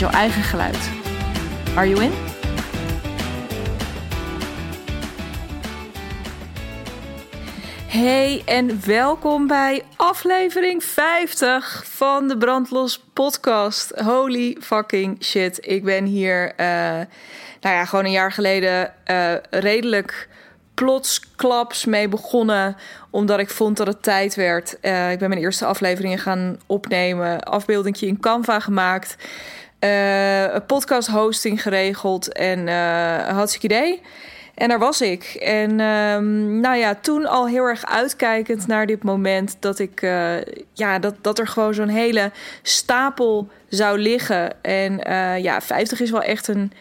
[0.00, 0.90] met jouw eigen geluid.
[1.74, 2.12] Are you in?
[7.86, 13.90] Hey en welkom bij aflevering 50 van de Brandlos podcast.
[13.90, 15.66] Holy fucking shit.
[15.66, 17.06] Ik ben hier, uh, nou
[17.60, 20.28] ja, gewoon een jaar geleden uh, redelijk
[20.74, 22.76] plotsklaps mee begonnen.
[23.10, 24.76] Omdat ik vond dat het tijd werd.
[24.82, 27.42] Uh, ik ben mijn eerste afleveringen gaan opnemen.
[27.42, 29.16] Afbeeldingje in Canva gemaakt.
[29.80, 32.32] Uh, een podcast hosting geregeld.
[32.32, 34.00] En uh, hartstikke idee.
[34.54, 35.24] En daar was ik.
[35.24, 40.36] En um, nou ja, toen al heel erg uitkijkend naar dit moment dat ik uh,
[40.72, 42.30] ja, dat, dat er gewoon zo'n hele
[42.62, 44.62] stapel zou liggen.
[44.62, 45.00] En
[45.42, 46.72] ja, 50 is wel echt een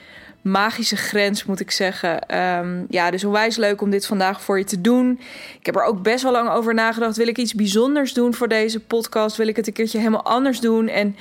[0.48, 2.38] magische grens, moet ik zeggen.
[2.38, 5.20] Um, ja, dus onwijs leuk om dit vandaag voor je te doen.
[5.60, 7.18] Ik heb er ook best wel lang over nagedacht.
[7.18, 9.38] Wil ik iets bijzonders doen voor deze podcast?
[9.38, 10.88] Wil ik het een keertje helemaal anders doen?
[10.88, 11.16] En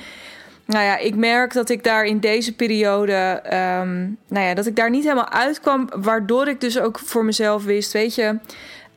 [0.67, 4.75] nou ja, ik merk dat ik daar in deze periode, um, nou ja, dat ik
[4.75, 5.89] daar niet helemaal uitkwam.
[5.95, 8.39] Waardoor ik dus ook voor mezelf wist, weet je,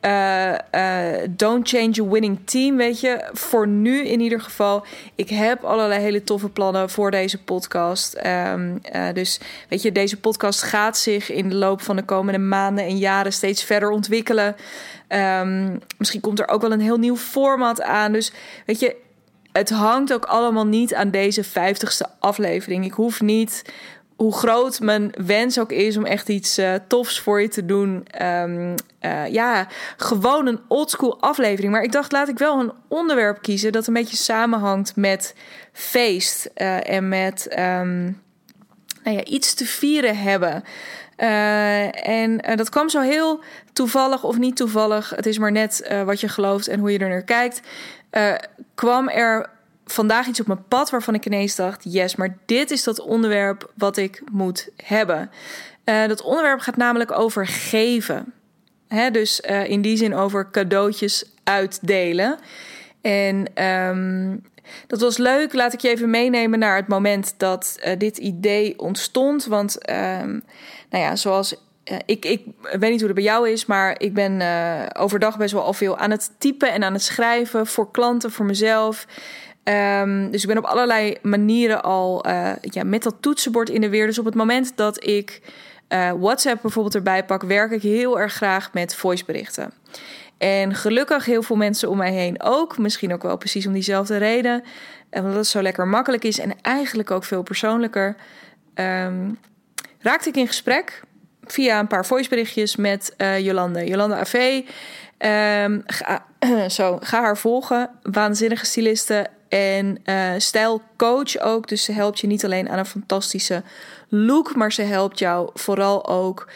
[0.01, 3.29] uh, uh, don't change a winning team, weet je.
[3.33, 4.85] Voor nu in ieder geval.
[5.15, 8.17] Ik heb allerlei hele toffe plannen voor deze podcast.
[8.25, 12.39] Um, uh, dus weet je, deze podcast gaat zich in de loop van de komende
[12.39, 14.55] maanden en jaren steeds verder ontwikkelen.
[15.07, 18.11] Um, misschien komt er ook wel een heel nieuw format aan.
[18.11, 18.31] Dus
[18.65, 18.95] weet je,
[19.51, 22.85] het hangt ook allemaal niet aan deze vijftigste aflevering.
[22.85, 23.61] Ik hoef niet,
[24.15, 28.07] hoe groot mijn wens ook is om echt iets uh, tofs voor je te doen.
[28.21, 29.67] Um, uh, ja,
[29.97, 31.73] gewoon een oldschool aflevering.
[31.73, 35.35] Maar ik dacht, laat ik wel een onderwerp kiezen dat een beetje samenhangt met
[35.73, 38.21] feest uh, en met um,
[39.03, 40.63] nou ja, iets te vieren hebben.
[41.15, 45.09] En dat kwam zo heel toevallig of niet toevallig.
[45.15, 47.61] Het is maar net wat je gelooft en hoe je er naar kijkt.
[48.75, 49.49] Kwam er
[49.85, 53.71] vandaag iets op mijn pad waarvan ik ineens dacht: yes, maar dit is dat onderwerp
[53.75, 55.31] wat ik moet hebben.
[55.83, 58.33] dat onderwerp gaat namelijk over geven.
[58.87, 62.39] Hè, dus in die zin over cadeautjes uitdelen.
[63.01, 64.43] En um,
[64.87, 65.53] dat was leuk.
[65.53, 69.45] Laat ik je even meenemen naar het moment dat dit idee ontstond.
[69.45, 69.95] Want, uh,
[70.89, 71.55] nou ja, zoals.
[71.91, 75.37] Uh, ik, ik weet niet hoe het bij jou is, maar ik ben uh, overdag
[75.37, 79.05] best wel al veel aan het typen en aan het schrijven voor klanten, voor mezelf.
[79.63, 82.27] Um, dus ik ben op allerlei manieren al
[82.61, 84.05] ja, met dat toetsenbord in de weer.
[84.05, 85.41] Dus op het moment dat ik
[86.19, 89.73] WhatsApp bijvoorbeeld erbij pak, werk ik heel erg graag met voiceberichten.
[90.37, 92.77] En gelukkig heel veel mensen om mij heen ook.
[92.77, 94.63] Misschien ook wel precies om diezelfde reden.
[95.11, 98.15] Omdat het zo lekker makkelijk is en eigenlijk ook veel persoonlijker.
[98.75, 99.39] Um,
[99.99, 101.01] raakte ik in gesprek
[101.51, 103.85] via een paar voiceberichtjes met uh, Jolande.
[103.85, 104.61] Jolande AV.
[105.63, 106.25] Um, ga,
[106.69, 107.89] zo, ga haar volgen.
[108.01, 111.67] Waanzinnige styliste en uh, stijlcoach ook.
[111.67, 113.63] Dus ze helpt je niet alleen aan een fantastische
[114.09, 116.47] look, maar ze helpt jou vooral ook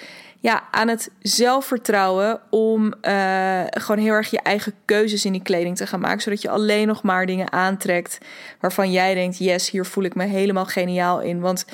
[0.45, 5.77] ja, aan het zelfvertrouwen om uh, gewoon heel erg je eigen keuzes in die kleding
[5.77, 6.21] te gaan maken.
[6.21, 8.17] Zodat je alleen nog maar dingen aantrekt
[8.59, 11.39] waarvan jij denkt: yes, hier voel ik me helemaal geniaal in.
[11.39, 11.65] Want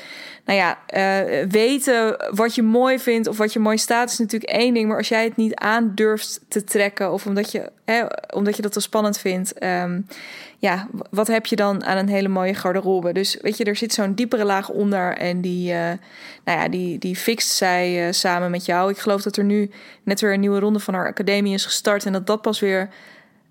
[0.51, 4.51] nou ja, uh, weten wat je mooi vindt of wat je mooi staat is natuurlijk
[4.51, 4.87] één ding.
[4.87, 8.03] Maar als jij het niet aandurft te trekken of omdat je, hè,
[8.33, 9.63] omdat je dat zo spannend vindt.
[9.63, 10.05] Um,
[10.57, 13.13] ja, wat heb je dan aan een hele mooie garderobe?
[13.13, 15.77] Dus weet je, er zit zo'n diepere laag onder en die, uh,
[16.45, 18.91] nou ja, die, die fixt zij uh, samen met jou.
[18.91, 19.71] Ik geloof dat er nu
[20.03, 22.89] net weer een nieuwe ronde van haar academie is gestart en dat dat pas weer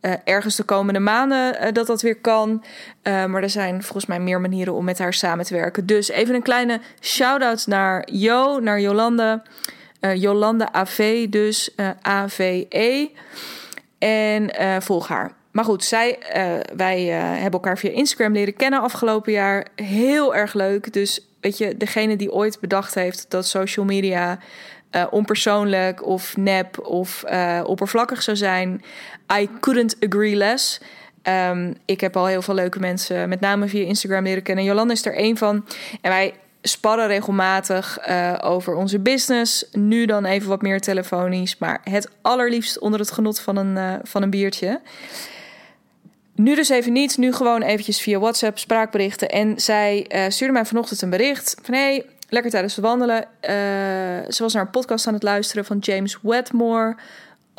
[0.02, 2.64] uh, ergens de komende maanden dat dat weer kan.
[3.02, 5.86] maar er zijn volgens mij meer manieren om met haar samen te werken.
[5.86, 9.42] Dus even een kleine shout-out naar Jo, naar Jolande.
[10.14, 13.10] Jolande AV, dus AVE.
[13.98, 14.50] En
[14.82, 15.32] volg haar.
[15.50, 16.18] Maar goed, zij,
[16.76, 19.66] wij hebben elkaar via Instagram leren kennen afgelopen jaar.
[19.74, 20.92] Heel erg leuk.
[20.92, 24.38] Dus weet je, degene die ooit bedacht heeft dat social media
[25.10, 27.24] onpersoonlijk of nep of
[27.64, 28.82] oppervlakkig zou zijn,
[29.32, 30.80] I couldn't agree less.
[31.22, 34.64] Um, ik heb al heel veel leuke mensen, met name via Instagram leren kennen.
[34.64, 35.66] Jolanda is er één van.
[36.00, 39.64] En wij sparren regelmatig uh, over onze business.
[39.72, 43.94] Nu dan even wat meer telefonisch, maar het allerliefst onder het genot van een, uh,
[44.02, 44.80] van een biertje.
[46.34, 47.16] nu dus even niet.
[47.16, 49.28] Nu gewoon eventjes via WhatsApp spraakberichten.
[49.28, 51.74] En zij uh, stuurde mij vanochtend een bericht van...
[51.74, 53.24] hey, lekker tijdens het wandelen.
[54.28, 56.96] Ze was naar een podcast aan het luisteren van James Wedmore.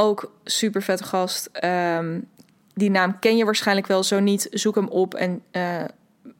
[0.01, 1.49] Ook super vette gast.
[1.63, 2.27] Um,
[2.73, 4.03] die naam ken je waarschijnlijk wel.
[4.03, 5.13] Zo niet, zoek hem op.
[5.13, 5.83] En uh,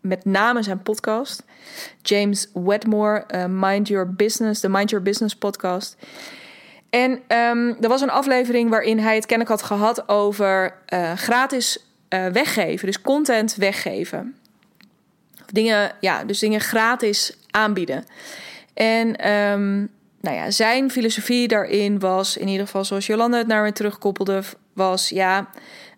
[0.02, 1.44] met name zijn podcast.
[2.02, 4.62] James Wedmore, uh, Mind Your Business.
[4.62, 5.96] De Mind Your Business podcast.
[6.90, 11.86] En um, er was een aflevering waarin hij het kennelijk had gehad over uh, gratis
[12.10, 12.86] weggeven.
[12.86, 14.36] Dus content weggeven.
[15.52, 18.04] Dingen, ja, dus dingen gratis aanbieden.
[18.74, 19.90] En um,
[20.22, 24.44] nou ja, zijn filosofie daarin was, in ieder geval zoals Jolanda het naar me terugkoppelde,
[24.74, 25.50] was ja,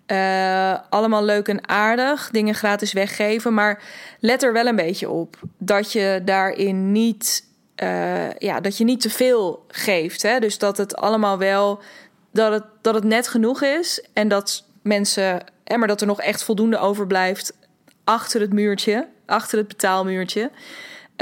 [0.08, 3.84] uh, allemaal leuk en aardig, dingen gratis weggeven, maar
[4.20, 7.44] let er wel een beetje op dat je daarin niet,
[7.84, 10.22] uh, ja, dat je niet te veel geeft.
[10.22, 10.40] Hè?
[10.40, 11.82] Dus dat het allemaal wel,
[12.32, 16.22] dat het, dat het net genoeg is en dat mensen, en maar dat er nog
[16.22, 17.54] echt voldoende overblijft
[18.04, 20.52] achter het muurtje, achter het betaalmuurtje.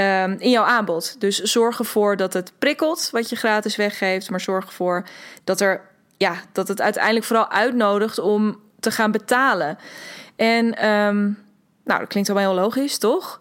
[0.02, 1.20] Um, in jouw aanbod.
[1.20, 5.06] Dus zorg ervoor dat het prikkelt wat je gratis weggeeft, maar zorg ervoor
[5.44, 5.80] dat er
[6.16, 9.78] ja, dat het uiteindelijk vooral uitnodigt om te gaan betalen.
[10.36, 11.38] En um,
[11.84, 13.38] nou, dat klinkt allemaal heel logisch, toch?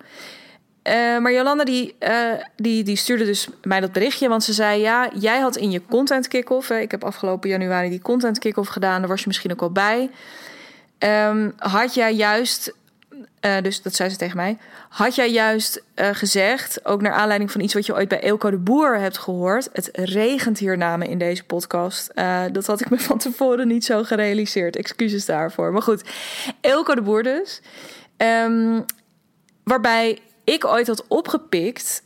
[0.84, 4.82] Uh, maar Jolanda die, uh, die, die stuurde dus mij dat berichtje, want ze zei:
[4.82, 6.70] Ja, jij had in je content kick-off.
[6.70, 10.10] Ik heb afgelopen januari die content kick-off gedaan, daar was je misschien ook al bij.
[11.00, 12.74] Um, had jij juist
[13.42, 14.58] uh, dus dat zei ze tegen mij.
[14.90, 18.50] Had jij juist uh, gezegd, ook naar aanleiding van iets wat je ooit bij Elko
[18.50, 19.70] de Boer hebt gehoord.
[19.74, 22.12] Het regent hier namen in deze podcast.
[22.16, 24.76] Uh, dat had ik me van tevoren niet zo gerealiseerd.
[24.76, 25.72] Excuses daarvoor.
[25.72, 26.04] Maar goed,
[26.62, 27.62] Elko de Boer dus.
[28.18, 28.86] Um,
[29.64, 32.04] waarbij ik ooit had opgepikt.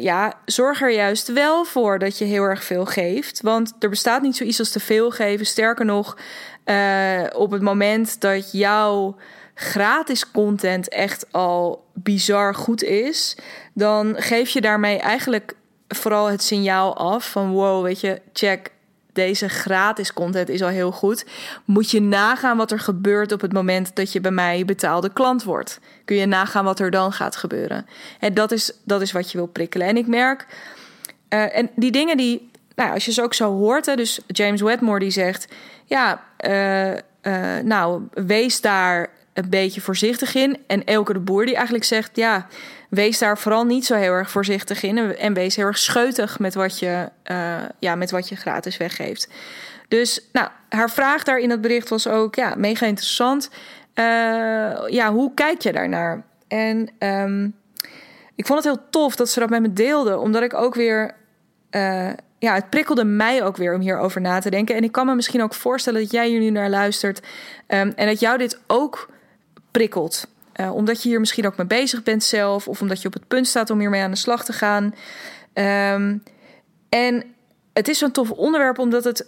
[0.00, 3.42] ja, zorg er juist wel voor dat je heel erg veel geeft.
[3.42, 5.46] Want er bestaat niet zoiets als te veel geven.
[5.46, 6.16] Sterker nog,
[7.32, 9.16] op het moment dat jouw
[9.60, 13.36] gratis content echt al bizar goed is,
[13.74, 15.54] dan geef je daarmee eigenlijk
[15.88, 18.70] vooral het signaal af van wow, weet je, check
[19.12, 21.26] deze gratis content is al heel goed.
[21.64, 25.42] Moet je nagaan wat er gebeurt op het moment dat je bij mij betaalde klant
[25.42, 25.80] wordt.
[26.04, 27.86] Kun je nagaan wat er dan gaat gebeuren.
[28.20, 29.86] En dat is, dat is wat je wil prikkelen.
[29.86, 30.46] En ik merk,
[31.28, 34.60] uh, en die dingen die, nou, als je ze ook zo hoort, hè, dus James
[34.60, 35.48] Wedmore die zegt,
[35.84, 40.58] ja, uh, uh, nou, wees daar een beetje voorzichtig in.
[40.66, 42.46] En Elke de Boer die eigenlijk zegt: ja,
[42.90, 45.16] wees daar vooral niet zo heel erg voorzichtig in.
[45.16, 49.28] En wees heel erg scheutig met wat je, uh, ja, met wat je gratis weggeeft.
[49.88, 53.50] Dus nou, haar vraag daar in het bericht was ook ja, mega interessant.
[53.94, 54.04] Uh,
[54.88, 56.24] ja, hoe kijk je daarnaar?
[56.48, 57.54] En um,
[58.34, 61.14] ik vond het heel tof dat ze dat met me deelde, omdat ik ook weer.
[61.70, 64.74] Uh, ja, het prikkelde mij ook weer om hierover na te denken.
[64.74, 67.18] En ik kan me misschien ook voorstellen dat jij hier nu naar luistert.
[67.66, 69.08] Um, en dat jou dit ook
[70.60, 73.28] Uh, omdat je hier misschien ook mee bezig bent zelf, of omdat je op het
[73.28, 74.94] punt staat om hiermee aan de slag te gaan.
[75.94, 76.22] Um,
[76.88, 77.24] en
[77.72, 79.26] het is zo'n tof onderwerp omdat het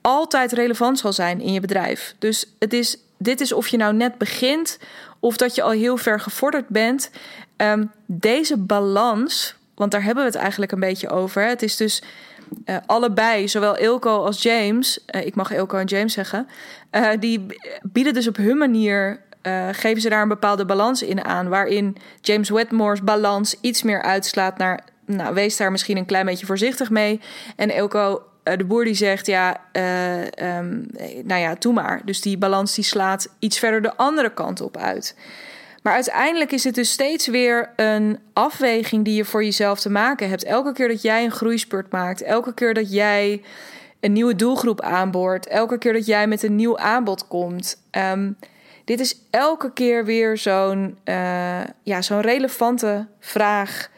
[0.00, 2.14] altijd relevant zal zijn in je bedrijf.
[2.18, 4.78] Dus het is, dit is of je nou net begint
[5.20, 7.10] of dat je al heel ver gevorderd bent.
[7.56, 11.42] Um, deze balans, want daar hebben we het eigenlijk een beetje over.
[11.48, 12.02] Het is dus
[12.64, 16.48] uh, allebei, zowel Ilko als James, uh, ik mag Ilko en James zeggen,
[17.18, 17.46] die
[17.82, 21.48] bieden dus op hun manier uh, geven ze daar een bepaalde balans in aan.
[21.48, 24.84] Waarin James Wedmore's balans iets meer uitslaat naar.
[25.06, 27.20] Nou, wees daar misschien een klein beetje voorzichtig mee.
[27.56, 30.86] En Elko, uh, de boer, die zegt: Ja, uh, um,
[31.24, 32.00] nou ja, doe maar.
[32.04, 35.16] Dus die balans die slaat iets verder de andere kant op uit.
[35.82, 40.28] Maar uiteindelijk is het dus steeds weer een afweging die je voor jezelf te maken
[40.28, 40.44] hebt.
[40.44, 43.42] Elke keer dat jij een groeispurt maakt, elke keer dat jij
[44.00, 47.82] een nieuwe doelgroep aanboort, elke keer dat jij met een nieuw aanbod komt.
[47.90, 48.36] Um,
[48.86, 53.90] dit is elke keer weer zo'n uh, ja, zo'n relevante vraag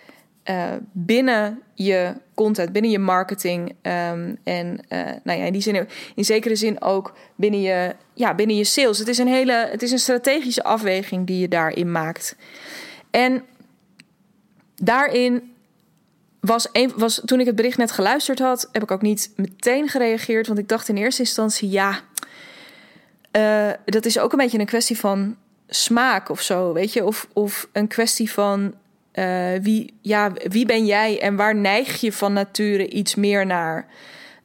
[0.51, 3.69] uh, binnen je content, binnen je marketing.
[3.69, 8.35] Um, en uh, nou ja, in die zin, in zekere zin ook binnen je, ja,
[8.35, 8.99] binnen je sales.
[8.99, 12.37] Het is een hele, het is een strategische afweging die je daarin maakt.
[13.11, 13.45] En
[14.75, 15.53] daarin
[16.41, 19.89] was, een, was toen ik het bericht net geluisterd had, heb ik ook niet meteen
[19.89, 22.01] gereageerd, want ik dacht in eerste instantie ja
[23.33, 25.37] uh, dat is ook een beetje een kwestie van
[25.69, 27.05] smaak of zo, weet je?
[27.05, 28.75] Of, of een kwestie van
[29.15, 33.87] uh, wie, ja, wie ben jij en waar neig je van nature iets meer naar?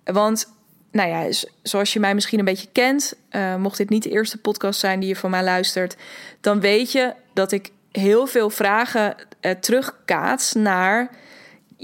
[0.04, 0.54] Want,
[0.92, 4.38] nou ja, zoals je mij misschien een beetje kent, uh, mocht dit niet de eerste
[4.38, 5.96] podcast zijn die je van mij luistert,
[6.42, 9.16] dan weet je dat ik heel veel vragen
[9.60, 11.10] terugkaats naar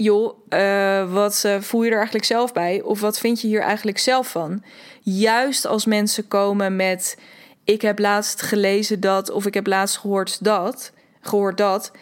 [0.02, 2.82] joh, uh, wat uh, voel je er eigenlijk zelf bij?
[2.82, 4.62] Of wat vind je hier eigenlijk zelf van?
[5.00, 7.18] Juist als mensen komen met
[7.64, 11.92] ik heb laatst gelezen dat of ik heb laatst gehoord dat, gehoord dat,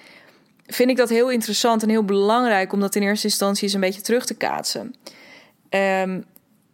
[0.67, 3.81] vind ik dat heel interessant en heel belangrijk om dat in eerste instantie eens een
[3.81, 4.95] beetje terug te kaatsen.
[5.71, 6.25] Um,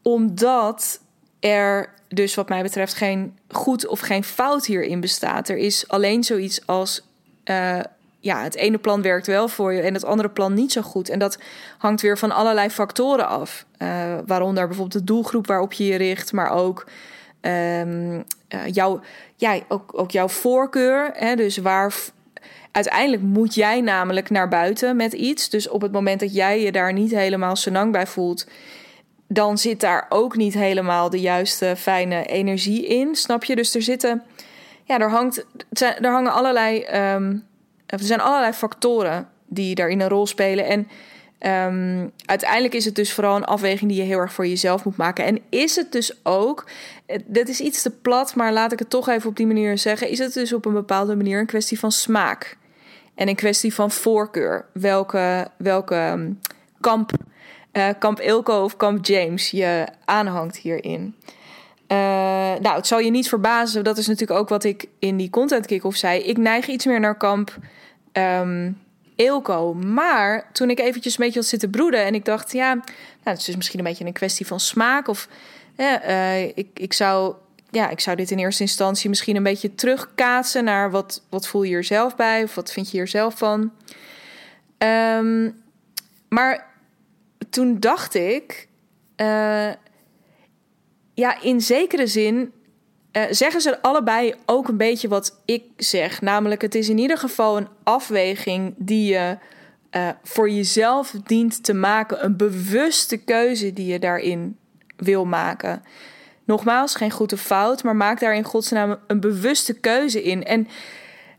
[0.02, 1.00] omdat
[1.40, 5.48] er dus wat mij betreft geen goed of geen fout hierin bestaat.
[5.48, 7.06] Er is alleen zoiets als
[7.44, 7.80] uh,
[8.24, 11.08] ja, het ene plan werkt wel voor je en het andere plan niet zo goed.
[11.08, 11.38] En dat
[11.78, 13.66] hangt weer van allerlei factoren af.
[13.78, 16.86] Uh, waaronder bijvoorbeeld de doelgroep waarop je je richt, maar ook,
[17.40, 18.24] um,
[18.66, 19.00] jouw,
[19.36, 21.10] ja, ook, ook jouw voorkeur.
[21.12, 21.94] Hè, dus waar
[22.72, 25.48] uiteindelijk moet jij namelijk naar buiten met iets.
[25.48, 28.46] Dus op het moment dat jij je daar niet helemaal senang bij voelt,
[29.28, 33.14] dan zit daar ook niet helemaal de juiste fijne energie in.
[33.14, 33.56] Snap je?
[33.56, 34.22] Dus er zitten,
[34.84, 36.86] ja, er hangt, er hangen allerlei.
[37.14, 37.52] Um,
[38.00, 40.66] er zijn allerlei factoren die daarin een rol spelen.
[40.66, 40.88] En
[41.68, 44.96] um, uiteindelijk is het dus vooral een afweging die je heel erg voor jezelf moet
[44.96, 45.24] maken.
[45.24, 46.66] En is het dus ook,
[47.26, 50.08] dit is iets te plat, maar laat ik het toch even op die manier zeggen.
[50.08, 52.56] Is het dus op een bepaalde manier een kwestie van smaak?
[53.14, 54.66] En een kwestie van voorkeur.
[54.72, 56.32] Welke, welke ehm,
[56.80, 57.10] kamp,
[57.72, 61.14] uh, kamp Ilko of kamp James je aanhangt hierin.
[61.88, 61.98] Uh,
[62.60, 63.84] nou, het zal je niet verbazen.
[63.84, 66.20] Dat is natuurlijk ook wat ik in die content kick-off zei.
[66.20, 67.58] Ik neig iets meer naar kamp
[68.18, 68.82] um,
[69.16, 69.74] Eelco.
[69.74, 72.04] Maar toen ik eventjes een beetje had zitten broeden...
[72.04, 72.84] en ik dacht, ja, nou,
[73.22, 75.08] het is dus misschien een beetje een kwestie van smaak...
[75.08, 75.28] of
[75.76, 77.34] uh, ik, ik, zou,
[77.70, 80.64] ja, ik zou dit in eerste instantie misschien een beetje terugkaatsen...
[80.64, 83.72] naar wat, wat voel je er zelf bij of wat vind je er zelf van.
[84.78, 85.62] Um,
[86.28, 86.66] maar
[87.50, 88.68] toen dacht ik...
[89.16, 89.70] Uh,
[91.14, 92.52] ja, in zekere zin
[93.16, 96.20] uh, zeggen ze allebei ook een beetje wat ik zeg.
[96.20, 99.38] Namelijk, het is in ieder geval een afweging die je
[99.90, 102.24] uh, voor jezelf dient te maken.
[102.24, 104.56] Een bewuste keuze die je daarin
[104.96, 105.82] wil maken.
[106.44, 110.44] Nogmaals, geen goed of fout, maar maak daar in godsnaam een bewuste keuze in.
[110.44, 110.68] En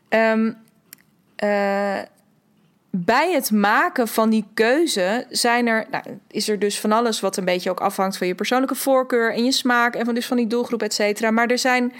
[0.10, 0.58] um,
[2.98, 7.38] bij het maken van die keuze zijn er, nou, is er dus van alles wat
[7.38, 10.38] een beetje ook afhangt van je persoonlijke voorkeur en je smaak en van dus van
[10.38, 11.32] die doelgroep, et cetera.
[11.32, 11.94] Maar er zijn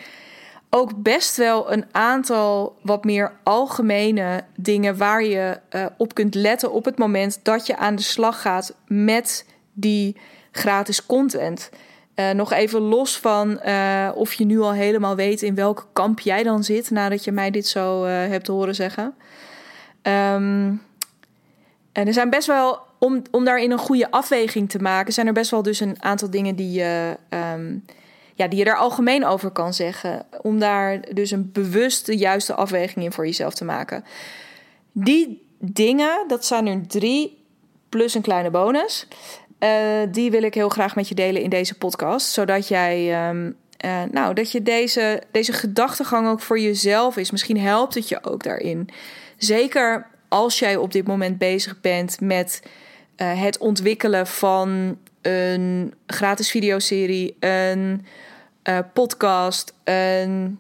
[0.70, 6.72] ook best wel een aantal wat meer algemene dingen waar je uh, op kunt letten
[6.72, 10.18] op het moment dat je aan de slag gaat met die
[10.52, 11.70] gratis content.
[12.16, 16.20] Uh, nog even los van uh, of je nu al helemaal weet in welke kamp
[16.20, 19.16] jij dan zit nadat je mij dit zo hebt horen zeggen.
[20.08, 20.82] Um,
[21.92, 25.34] en er zijn best wel, om, om daarin een goede afweging te maken, zijn er
[25.34, 27.86] best wel dus een aantal dingen die je, um,
[28.34, 30.26] ja, die je daar algemeen over kan zeggen.
[30.42, 34.04] Om daar dus een bewuste, juiste afweging in voor jezelf te maken.
[34.92, 37.44] Die dingen, dat zijn er drie,
[37.90, 39.08] plus een kleine bonus.
[39.60, 39.70] Uh,
[40.12, 42.32] die wil ik heel graag met je delen in deze podcast.
[42.32, 47.32] Zodat jij um, uh, nou, dat je deze, deze gedachtegang ook voor jezelf is.
[47.32, 48.90] Misschien helpt het je ook daarin.
[49.38, 52.62] Zeker als jij op dit moment bezig bent met
[53.18, 58.06] uh, het ontwikkelen van een gratis videoserie, een
[58.70, 60.60] uh, podcast, een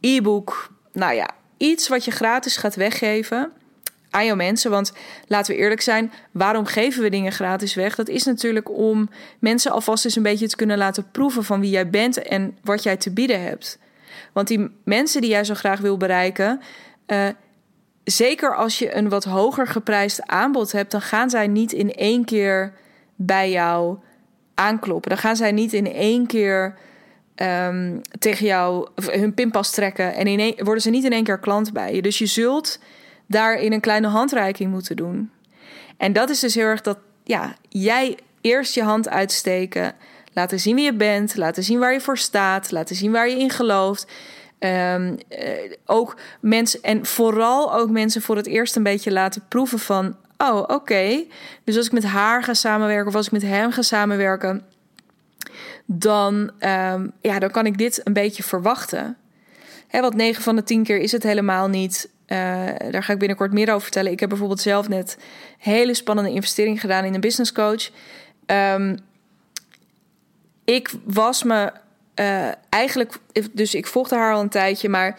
[0.00, 3.52] e-book, nou ja, iets wat je gratis gaat weggeven
[4.10, 4.70] aan jouw mensen.
[4.70, 4.92] Want
[5.26, 7.94] laten we eerlijk zijn, waarom geven we dingen gratis weg?
[7.94, 11.70] Dat is natuurlijk om mensen alvast eens een beetje te kunnen laten proeven van wie
[11.70, 13.78] jij bent en wat jij te bieden hebt.
[14.32, 16.60] Want die mensen die jij zo graag wil bereiken,
[17.06, 17.28] uh,
[18.04, 22.24] zeker als je een wat hoger geprijsd aanbod hebt, dan gaan zij niet in één
[22.24, 22.72] keer
[23.14, 23.98] bij jou
[24.54, 25.10] aankloppen.
[25.10, 26.76] Dan gaan zij niet in één keer
[27.36, 31.72] um, tegen jou hun pinpas trekken en in worden ze niet in één keer klant
[31.72, 32.02] bij je.
[32.02, 32.78] Dus je zult
[33.26, 35.30] daarin een kleine handreiking moeten doen.
[35.96, 39.94] En dat is dus heel erg dat ja, jij eerst je hand uitsteken,
[40.32, 43.38] laten zien wie je bent, laten zien waar je voor staat, laten zien waar je
[43.38, 44.12] in gelooft.
[44.64, 49.78] Um, uh, ook mensen, en vooral ook mensen voor het eerst een beetje laten proeven
[49.78, 51.24] van: oh, oké.
[51.64, 54.64] Dus als ik met haar ga samenwerken of als ik met hem ga samenwerken,
[55.86, 59.16] dan, um, ja, dan kan ik dit een beetje verwachten.
[59.86, 62.10] Hè, want 9 van de 10 keer is het helemaal niet.
[62.26, 62.36] Uh,
[62.90, 64.12] daar ga ik binnenkort meer over vertellen.
[64.12, 65.18] Ik heb bijvoorbeeld zelf net
[65.58, 67.90] hele spannende investering gedaan in een business coach.
[68.46, 68.96] Um,
[70.64, 71.72] ik was me
[72.20, 73.18] uh, eigenlijk,
[73.52, 75.18] dus ik volgde haar al een tijdje, maar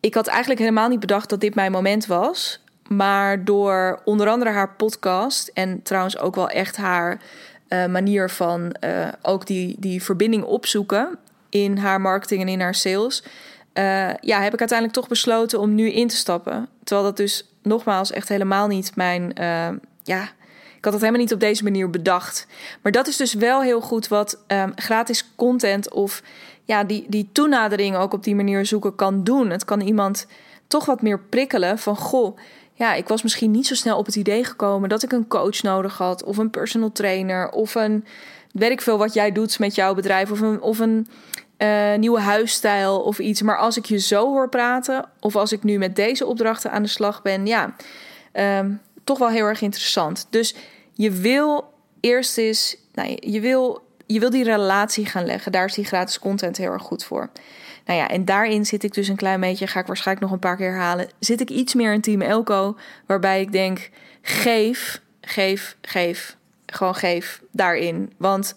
[0.00, 2.62] ik had eigenlijk helemaal niet bedacht dat dit mijn moment was.
[2.88, 7.20] Maar door onder andere haar podcast en trouwens ook wel echt haar
[7.68, 12.74] uh, manier van uh, ook die, die verbinding opzoeken in haar marketing en in haar
[12.74, 13.22] sales.
[14.20, 16.68] ja, heb ik uiteindelijk toch besloten om nu in te stappen.
[16.84, 19.32] Terwijl dat dus nogmaals echt helemaal niet mijn.
[20.02, 20.28] ja,
[20.80, 22.46] Ik had het helemaal niet op deze manier bedacht.
[22.82, 26.22] Maar dat is dus wel heel goed wat um, gratis content of
[26.64, 29.50] ja, die, die toenadering ook op die manier zoeken kan doen.
[29.50, 30.26] Het kan iemand
[30.66, 32.38] toch wat meer prikkelen van goh.
[32.72, 35.62] Ja, ik was misschien niet zo snel op het idee gekomen dat ik een coach
[35.62, 38.04] nodig had, of een personal trainer, of een
[38.52, 41.08] weet ik veel wat jij doet met jouw bedrijf, of een, of een
[41.58, 43.42] uh, nieuwe huisstijl of iets.
[43.42, 46.82] Maar als ik je zo hoor praten, of als ik nu met deze opdrachten aan
[46.82, 47.74] de slag ben, ja,
[48.32, 50.26] um, toch wel heel erg interessant.
[50.30, 50.54] Dus
[50.92, 55.52] je wil eerst eens, nou, je, wil, je wil die relatie gaan leggen.
[55.52, 57.30] Daar is die gratis content heel erg goed voor.
[57.84, 60.48] Nou ja, en daarin zit ik dus een klein beetje, ga ik waarschijnlijk nog een
[60.48, 61.08] paar keer herhalen.
[61.18, 62.76] Zit ik iets meer in Team Elko,
[63.06, 63.90] waarbij ik denk:
[64.22, 66.36] geef, geef, geef.
[66.66, 68.12] Gewoon geef daarin.
[68.16, 68.54] Want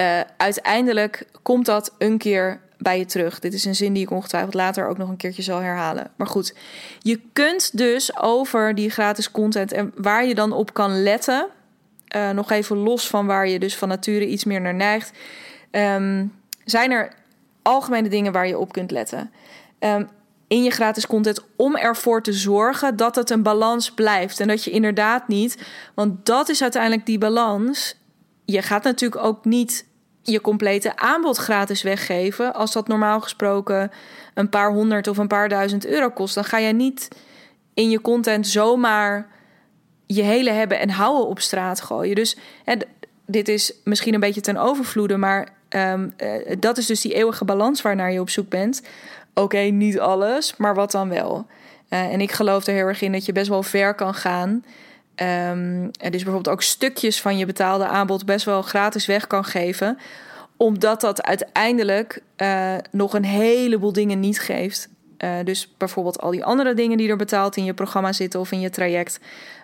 [0.00, 3.38] uh, uiteindelijk komt dat een keer bij je terug.
[3.38, 6.10] Dit is een zin die ik ongetwijfeld later ook nog een keertje zal herhalen.
[6.16, 6.54] Maar goed,
[6.98, 11.46] je kunt dus over die gratis content en waar je dan op kan letten,
[12.16, 15.12] uh, nog even los van waar je dus van nature iets meer naar neigt,
[15.70, 16.32] um,
[16.64, 17.12] zijn er
[17.62, 19.30] algemene dingen waar je op kunt letten.
[19.78, 20.08] Um,
[20.46, 24.40] in je gratis content om ervoor te zorgen dat het een balans blijft.
[24.40, 25.58] En dat je inderdaad niet,
[25.94, 27.96] want dat is uiteindelijk die balans.
[28.44, 29.86] Je gaat natuurlijk ook niet
[30.24, 32.54] je complete aanbod gratis weggeven.
[32.54, 33.90] Als dat normaal gesproken
[34.34, 37.08] een paar honderd of een paar duizend euro kost, dan ga je niet
[37.74, 39.28] in je content zomaar
[40.06, 42.14] je hele hebben en houden op straat gooien.
[42.14, 42.74] Dus hè,
[43.26, 46.14] dit is misschien een beetje ten overvloede, maar um,
[46.58, 48.82] dat is dus die eeuwige balans waarnaar je op zoek bent.
[49.34, 51.46] Oké, niet alles, maar wat dan wel?
[51.90, 54.64] Uh, en ik geloof er heel erg in dat je best wel ver kan gaan
[55.16, 59.44] Um, en dus bijvoorbeeld ook stukjes van je betaalde aanbod best wel gratis weg kan
[59.44, 59.98] geven.
[60.56, 64.88] Omdat dat uiteindelijk uh, nog een heleboel dingen niet geeft.
[65.18, 68.52] Uh, dus bijvoorbeeld al die andere dingen die er betaald in je programma zitten of
[68.52, 69.20] in je traject.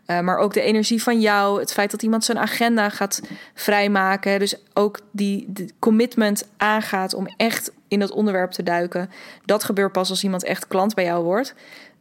[0.07, 3.21] Uh, maar ook de energie van jou, het feit dat iemand zijn agenda gaat
[3.55, 4.39] vrijmaken.
[4.39, 9.11] Dus ook die, die commitment aangaat om echt in dat onderwerp te duiken.
[9.45, 11.55] Dat gebeurt pas als iemand echt klant bij jou wordt.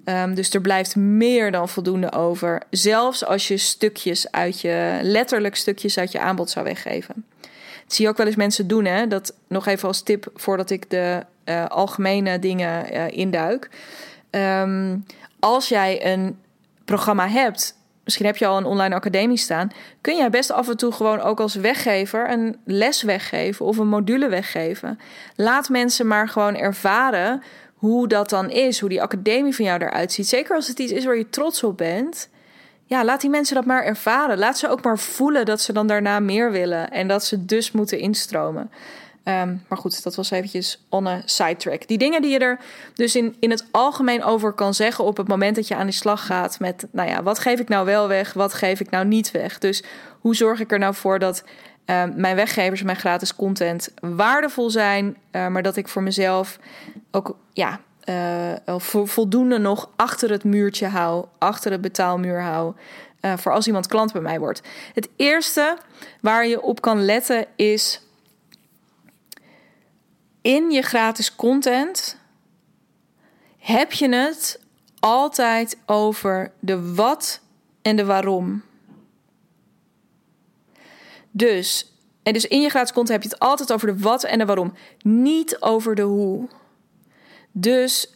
[0.05, 2.61] Um, dus er blijft meer dan voldoende over.
[2.69, 7.25] Zelfs als je stukjes uit je, letterlijk stukjes uit je aanbod zou weggeven.
[7.83, 9.07] Dat zie je ook wel eens mensen doen, hè?
[9.07, 13.69] Dat nog even als tip voordat ik de uh, algemene dingen uh, induik.
[14.31, 15.05] Um,
[15.39, 16.39] als jij een
[16.85, 20.77] programma hebt, misschien heb je al een online academie staan, kun jij best af en
[20.77, 24.99] toe gewoon ook als weggever een les weggeven of een module weggeven.
[25.35, 27.43] Laat mensen maar gewoon ervaren
[27.79, 30.27] hoe dat dan is, hoe die academie van jou eruit ziet.
[30.27, 32.29] Zeker als het iets is waar je trots op bent.
[32.85, 34.37] Ja, laat die mensen dat maar ervaren.
[34.37, 36.91] Laat ze ook maar voelen dat ze dan daarna meer willen.
[36.91, 38.71] En dat ze dus moeten instromen.
[39.23, 41.87] Um, maar goed, dat was eventjes on a sidetrack.
[41.87, 42.59] Die dingen die je er
[42.93, 45.91] dus in, in het algemeen over kan zeggen op het moment dat je aan de
[45.91, 49.05] slag gaat met, nou ja, wat geef ik nou wel weg, wat geef ik nou
[49.05, 49.57] niet weg?
[49.57, 49.83] Dus
[50.19, 51.43] hoe zorg ik er nou voor dat
[51.89, 56.59] uh, mijn weggevers, mijn gratis content waardevol zijn, uh, maar dat ik voor mezelf
[57.11, 62.73] ook ja, uh, voldoende nog achter het muurtje hou, achter het betaalmuur hou.
[63.35, 64.61] Voor als iemand klant bij mij wordt.
[64.93, 65.77] Het eerste
[66.21, 68.01] waar je op kan letten is
[70.41, 72.17] in je gratis content
[73.57, 74.59] heb je het
[74.99, 77.41] altijd over de wat
[77.81, 78.63] en de waarom.
[81.39, 84.39] Dus, en dus in je gratis content heb je het altijd over de wat en
[84.39, 86.47] de waarom, niet over de hoe.
[87.51, 88.13] Dus,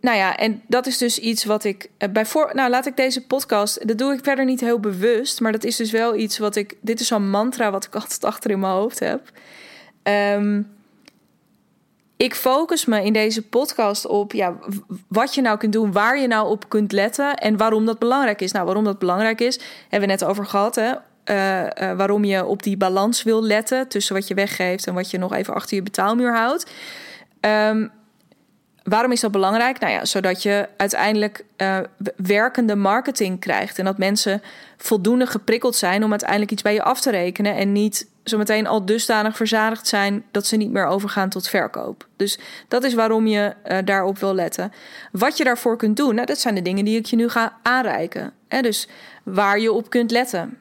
[0.00, 2.50] nou ja, en dat is dus iets wat ik eh, bij voor.
[2.54, 3.88] Nou, laat ik deze podcast.
[3.88, 6.76] Dat doe ik verder niet heel bewust, maar dat is dus wel iets wat ik.
[6.80, 9.30] Dit is zo'n mantra wat ik altijd achter in mijn hoofd heb.
[10.02, 10.70] Um,
[12.16, 14.58] ik focus me in deze podcast op ja,
[15.08, 18.40] wat je nou kunt doen, waar je nou op kunt letten en waarom dat belangrijk
[18.40, 18.52] is.
[18.52, 20.74] Nou, waarom dat belangrijk is, hebben we net over gehad.
[20.74, 20.92] Hè?
[21.30, 25.10] Uh, uh, waarom je op die balans wil letten tussen wat je weggeeft en wat
[25.10, 26.70] je nog even achter je betaalmuur houdt.
[27.40, 27.90] Um,
[28.82, 29.78] Waarom is dat belangrijk?
[29.78, 31.78] Nou ja, zodat je uiteindelijk uh,
[32.16, 33.78] werkende marketing krijgt.
[33.78, 34.42] En dat mensen
[34.76, 37.56] voldoende geprikkeld zijn om uiteindelijk iets bij je af te rekenen.
[37.56, 42.06] En niet zometeen al dusdanig verzadigd zijn dat ze niet meer overgaan tot verkoop.
[42.16, 43.54] Dus dat is waarom je
[43.84, 44.72] daarop wil letten.
[45.12, 47.58] Wat je daarvoor kunt doen, nou, dat zijn de dingen die ik je nu ga
[47.62, 48.32] aanreiken.
[48.48, 48.60] Hè?
[48.60, 48.88] Dus
[49.24, 50.58] waar je op kunt letten.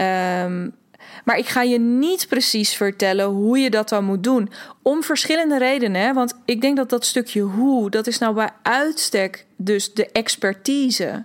[0.00, 0.78] Um,
[1.24, 4.50] maar ik ga je niet precies vertellen hoe je dat dan moet doen.
[4.82, 6.00] Om verschillende redenen.
[6.00, 6.12] Hè?
[6.12, 11.24] Want ik denk dat dat stukje hoe, dat is nou bij uitstek dus de expertise.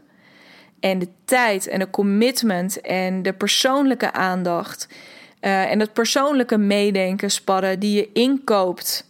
[0.80, 4.88] En de tijd en de commitment en de persoonlijke aandacht.
[5.42, 9.10] Uh, en het persoonlijke meedenken, sparren die je inkoopt.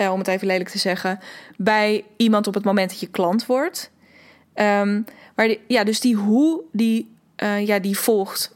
[0.00, 1.18] Uh, om het even lelijk te zeggen.
[1.56, 3.90] Bij iemand op het moment dat je klant wordt.
[4.54, 8.54] Um, maar ja, dus die hoe, die, uh, ja, die volgt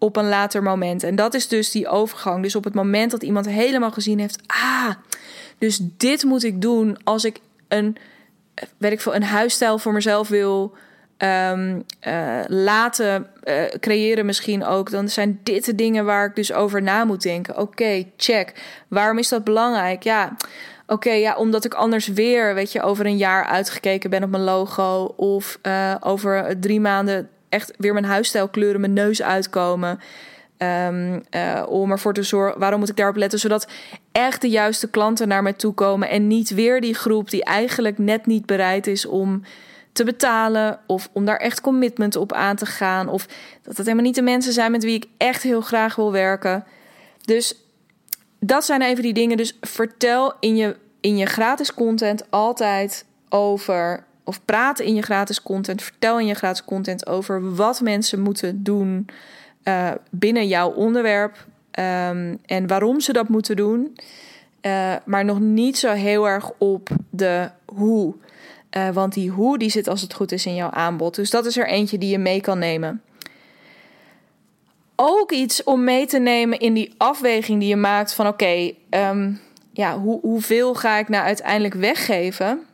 [0.00, 1.02] op een later moment.
[1.02, 2.42] En dat is dus die overgang.
[2.42, 4.90] Dus op het moment dat iemand helemaal gezien heeft, ah,
[5.58, 7.96] dus dit moet ik doen als ik een,
[8.76, 10.74] weet ik veel, een huisstijl voor mezelf wil
[11.18, 11.84] um,
[12.46, 17.04] laten uh, creëren misschien ook, dan zijn dit de dingen waar ik dus over na
[17.04, 17.58] moet denken.
[17.58, 18.52] Oké, check.
[18.88, 20.02] Waarom is dat belangrijk?
[20.02, 20.36] Ja,
[20.86, 24.42] oké, ja, omdat ik anders weer, weet je, over een jaar uitgekeken ben op mijn
[24.42, 30.00] logo of uh, over drie maanden echt weer mijn huisstijlkleuren mijn neus uitkomen.
[30.62, 33.38] Um, uh, om ervoor te zorgen, waarom moet ik daarop letten?
[33.38, 33.68] Zodat
[34.12, 36.08] echt de juiste klanten naar mij toe komen.
[36.08, 39.42] En niet weer die groep die eigenlijk net niet bereid is om
[39.92, 40.80] te betalen.
[40.86, 43.08] Of om daar echt commitment op aan te gaan.
[43.08, 43.26] Of
[43.62, 46.64] dat het helemaal niet de mensen zijn met wie ik echt heel graag wil werken.
[47.24, 47.54] Dus
[48.40, 49.36] dat zijn even die dingen.
[49.36, 54.04] Dus vertel in je, in je gratis content altijd over.
[54.30, 55.82] Of praat in je gratis content.
[55.82, 59.06] Vertel in je gratis content over wat mensen moeten doen
[59.64, 61.46] uh, binnen jouw onderwerp.
[61.78, 63.96] Um, en waarom ze dat moeten doen.
[64.62, 68.14] Uh, maar nog niet zo heel erg op de hoe.
[68.76, 71.14] Uh, want die hoe die zit als het goed is in jouw aanbod.
[71.14, 73.02] Dus dat is er eentje die je mee kan nemen.
[74.96, 79.40] Ook iets om mee te nemen in die afweging die je maakt van oké, um,
[79.72, 82.68] ja, hoe, hoeveel ga ik nou uiteindelijk weggeven?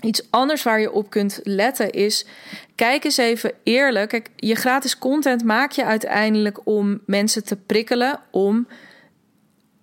[0.00, 2.26] Iets anders waar je op kunt letten is:
[2.74, 4.30] kijk eens even eerlijk.
[4.36, 8.66] Je gratis content maak je uiteindelijk om mensen te prikkelen om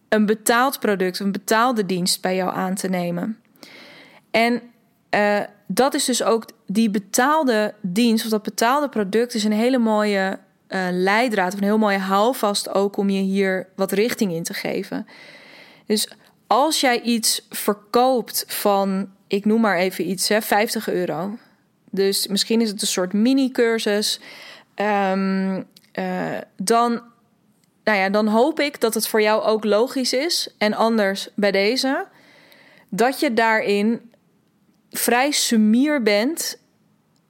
[0.10, 3.40] een betaald product, een betaalde dienst bij jou aan te nemen.
[4.32, 4.62] En
[5.16, 9.78] uh, dat is dus ook die betaalde dienst of dat betaalde product is een hele
[9.78, 14.44] mooie uh, leidraad of een heel mooie houvast ook om je hier wat richting in
[14.44, 15.08] te geven.
[15.86, 16.10] Dus
[16.48, 21.38] als jij iets verkoopt van, ik noem maar even iets, hè, 50 euro.
[21.90, 24.20] Dus misschien is het een soort mini-cursus.
[24.76, 25.56] Um,
[26.00, 27.02] uh, dan,
[27.84, 30.56] nou ja, dan hoop ik dat het voor jou ook logisch is.
[30.58, 32.06] En anders bij deze.
[32.90, 34.12] Dat je daarin
[34.92, 36.60] vrij sumier bent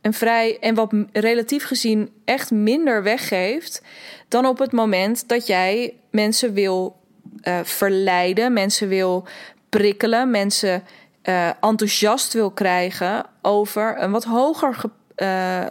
[0.01, 3.81] en vrij en wat relatief gezien echt minder weggeeft
[4.27, 6.99] dan op het moment dat jij mensen wil
[7.43, 9.27] uh, verleiden, mensen wil
[9.69, 10.83] prikkelen, mensen
[11.29, 14.81] uh, enthousiast wil krijgen over een wat hoger
[15.15, 15.65] uh,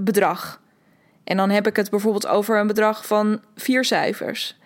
[0.00, 0.60] bedrag.
[1.24, 4.58] En dan heb ik het bijvoorbeeld over een bedrag van vier cijfers.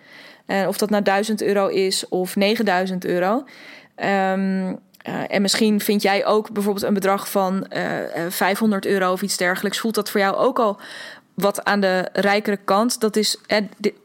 [0.67, 3.43] of dat nou 1000 euro is of 9000 euro.
[3.95, 8.91] Um, uh, en misschien vind jij ook bijvoorbeeld een bedrag van uh, eh, 500 eh,
[8.91, 9.79] euro of iets dergelijks.
[9.79, 10.79] Voelt dat voor jou ook al
[11.41, 12.99] wat aan de rijkere kant?
[12.99, 13.37] Dat is,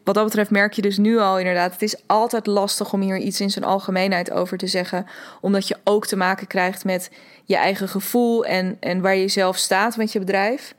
[0.05, 1.73] wat dat betreft merk je dus nu al inderdaad.
[1.73, 5.07] Het is altijd lastig om hier iets in zijn algemeenheid over te zeggen.
[5.41, 7.11] Omdat je ook te maken krijgt met
[7.45, 10.75] je eigen gevoel en, en waar je zelf staat met je bedrijf.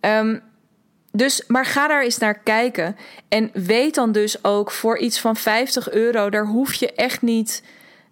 [0.00, 0.42] Um,
[1.12, 2.96] dus, maar ga daar eens naar kijken.
[3.28, 7.62] En weet dan dus ook voor iets van 50 euro, daar hoef je echt niet.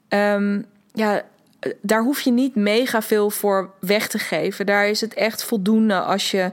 [0.09, 1.23] Um, ja,
[1.81, 4.67] daar hoef je niet mega veel voor weg te geven.
[4.67, 6.51] Daar is het echt voldoende als je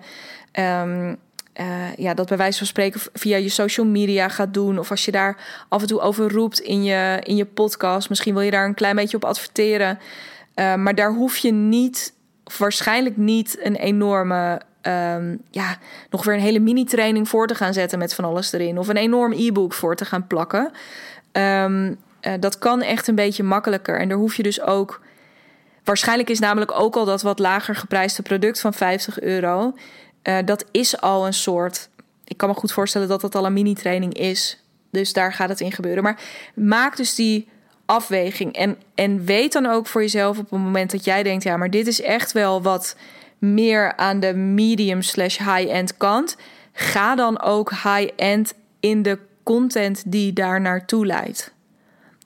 [0.51, 1.17] um,
[1.59, 4.79] uh, ja, dat bij wijze van spreken via je social media gaat doen.
[4.79, 8.09] Of als je daar af en toe over roept in je, in je podcast.
[8.09, 9.99] Misschien wil je daar een klein beetje op adverteren.
[10.55, 12.13] Uh, maar daar hoef je niet,
[12.57, 14.61] waarschijnlijk niet, een enorme.
[14.87, 15.77] Um, ja,
[16.09, 18.77] nog weer een hele mini-training voor te gaan zetten met van alles erin.
[18.77, 20.71] Of een enorm e-book voor te gaan plakken.
[21.31, 21.87] Um,
[22.21, 23.99] uh, dat kan echt een beetje makkelijker.
[23.99, 25.01] En daar hoef je dus ook.
[25.83, 29.73] Waarschijnlijk is namelijk ook al dat wat lager geprijsde product van 50 euro.
[30.23, 31.89] Uh, dat is al een soort.
[32.23, 34.63] Ik kan me goed voorstellen dat dat al een mini-training is.
[34.91, 36.03] Dus daar gaat het in gebeuren.
[36.03, 36.19] Maar
[36.53, 37.47] maak dus die
[37.85, 38.53] afweging.
[38.53, 41.69] En, en weet dan ook voor jezelf op het moment dat jij denkt: ja, maar
[41.69, 42.95] dit is echt wel wat
[43.37, 46.37] meer aan de medium slash high-end kant.
[46.73, 51.53] Ga dan ook high-end in de content die daar naartoe leidt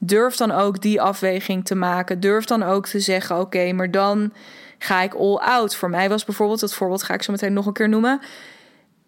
[0.08, 2.20] durf dan ook die afweging te maken.
[2.20, 4.34] Durf dan ook te zeggen: oké, maar dan
[4.78, 5.76] ga ik all out.
[5.76, 8.20] Voor mij was bijvoorbeeld, dat voorbeeld ga ik zo meteen nog een keer noemen.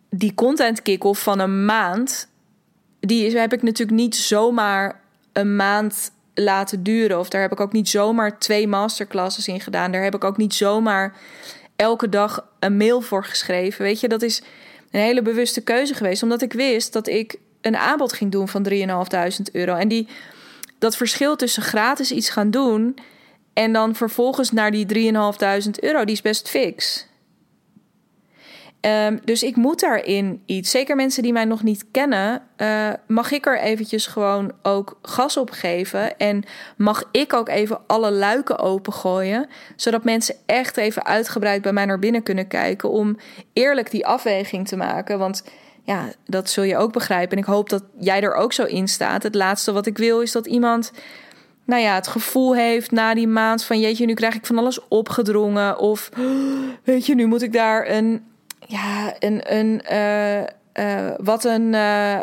[0.09, 2.27] Die content kick-off van een maand,
[2.99, 5.01] die heb ik natuurlijk niet zomaar
[5.33, 7.19] een maand laten duren.
[7.19, 9.91] Of daar heb ik ook niet zomaar twee masterclasses in gedaan.
[9.91, 11.15] Daar heb ik ook niet zomaar
[11.75, 13.83] elke dag een mail voor geschreven.
[13.83, 14.41] Weet je, dat is
[14.91, 16.23] een hele bewuste keuze geweest.
[16.23, 18.77] Omdat ik wist dat ik een aanbod ging doen van 3.500
[19.51, 19.75] euro.
[19.75, 20.07] En die
[20.77, 22.97] dat verschil tussen gratis iets gaan doen
[23.57, 27.07] en dan vervolgens naar die 3.500 euro, die is best fix.
[28.81, 30.71] Um, dus ik moet daarin iets.
[30.71, 35.37] Zeker mensen die mij nog niet kennen, uh, mag ik er eventjes gewoon ook gas
[35.37, 36.17] op geven.
[36.17, 36.43] En
[36.75, 39.47] mag ik ook even alle luiken opengooien.
[39.75, 42.89] Zodat mensen echt even uitgebreid bij mij naar binnen kunnen kijken.
[42.89, 43.17] Om
[43.53, 45.19] eerlijk die afweging te maken.
[45.19, 45.43] Want
[45.83, 47.37] ja, dat zul je ook begrijpen.
[47.37, 49.23] En ik hoop dat jij er ook zo in staat.
[49.23, 50.91] Het laatste wat ik wil is dat iemand
[51.67, 54.87] nou ja, het gevoel heeft na die maand van jeetje, nu krijg ik van alles
[54.87, 55.79] opgedrongen.
[55.79, 56.09] Of
[56.83, 58.25] weet je, nu moet ik daar een,
[58.67, 62.19] ja, een, een uh, uh, wat een, uh,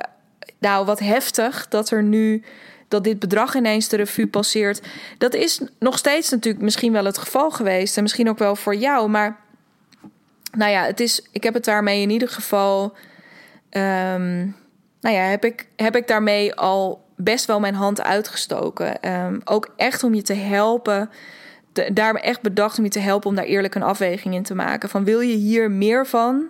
[0.59, 2.44] nou wat heftig dat er nu
[2.88, 4.83] dat dit bedrag ineens de revue passeert.
[5.18, 8.74] Dat is nog steeds natuurlijk misschien wel het geval geweest en misschien ook wel voor
[8.74, 9.40] jou, maar
[10.52, 12.83] nou ja, het is, ik heb het daarmee in ieder geval,
[13.70, 14.57] um,
[15.00, 19.11] nou ja, heb ik, heb ik daarmee al best wel mijn hand uitgestoken.
[19.11, 21.11] Um, ook echt om je te helpen.
[21.72, 24.55] De, daar echt bedacht om je te helpen om daar eerlijk een afweging in te
[24.55, 24.88] maken.
[24.88, 26.46] Van wil je hier meer van?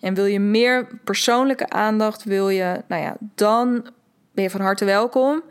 [0.00, 2.24] En wil je meer persoonlijke aandacht?
[2.24, 3.88] Wil je, nou ja, dan
[4.32, 5.42] ben je van harte welkom.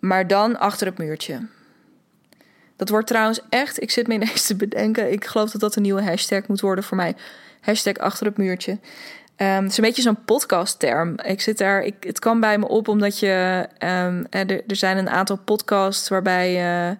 [0.00, 1.46] Maar dan achter het muurtje.
[2.76, 5.12] Dat wordt trouwens echt, ik zit me ineens te bedenken.
[5.12, 7.14] Ik geloof dat dat een nieuwe hashtag moet worden voor mij.
[7.60, 8.78] Hashtag achter het muurtje.
[9.36, 11.14] Um, het is een beetje zo'n podcastterm.
[11.24, 13.66] Ik zit daar, ik, het kwam bij me op omdat je.
[13.78, 16.52] Um, er, er zijn een aantal podcasts waarbij.
[16.88, 16.96] Uh,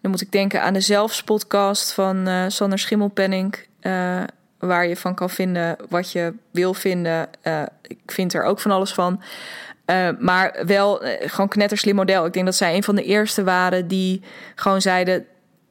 [0.00, 3.56] dan moet ik denken aan de Zelfs-podcast van uh, Sander Schimmelpenning.
[3.80, 4.22] Uh,
[4.58, 7.28] waar je van kan vinden wat je wil vinden.
[7.82, 9.22] ik vind er ook van alles van.
[10.18, 12.26] maar wel gewoon knetterslim model.
[12.26, 14.22] Ik denk dat zij een van de eerste waren die
[14.54, 15.26] gewoon zeiden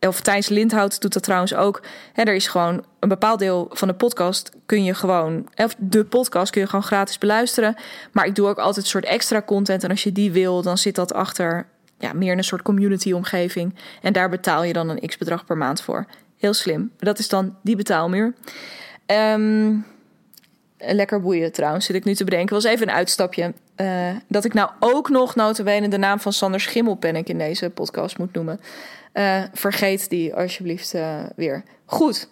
[0.07, 1.81] of Thijs Lindhout doet dat trouwens ook.
[2.13, 6.05] Hè, er is gewoon een bepaald deel van de podcast kun je gewoon, of de
[6.05, 7.75] podcast kun je gewoon gratis beluisteren.
[8.11, 9.83] Maar ik doe ook altijd een soort extra content.
[9.83, 11.67] En als je die wil, dan zit dat achter
[11.99, 13.75] ja, meer in een soort community-omgeving.
[14.01, 16.05] En daar betaal je dan een x bedrag per maand voor.
[16.37, 16.91] Heel slim.
[16.97, 18.33] Dat is dan die betaalmuur.
[19.05, 19.85] Um,
[20.85, 22.55] lekker boeien trouwens, zit ik nu te bedenken.
[22.55, 23.53] Was even een uitstapje.
[23.77, 28.17] Uh, dat ik nou ook nog notabene de naam van Sander Schimmelpennik in deze podcast
[28.17, 28.59] moet noemen.
[29.13, 31.63] Uh, vergeet die alsjeblieft uh, weer.
[31.85, 32.27] Goed.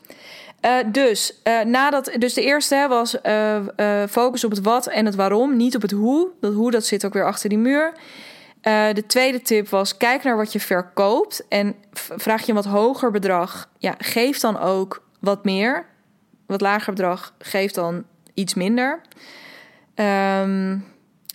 [0.92, 3.18] Dus, nadat, dus de eerste hè, was
[4.10, 6.30] focus op het wat en het waarom, niet op het hoe.
[6.40, 7.94] Dat hoe dat zit ook weer achter die muur.
[8.94, 13.12] de tweede tip was: kijk naar wat je verkoopt en vraag je een wat hoger
[13.12, 13.70] bedrag.
[13.78, 15.86] Ja, geef dan ook wat meer.
[16.46, 18.04] Wat lager bedrag, geef dan
[18.42, 19.02] iets minder.
[19.96, 20.86] Um,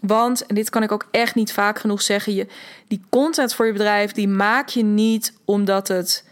[0.00, 2.46] want, en dit kan ik ook echt niet vaak genoeg zeggen, je,
[2.88, 6.24] die content voor je bedrijf, die maak je niet omdat het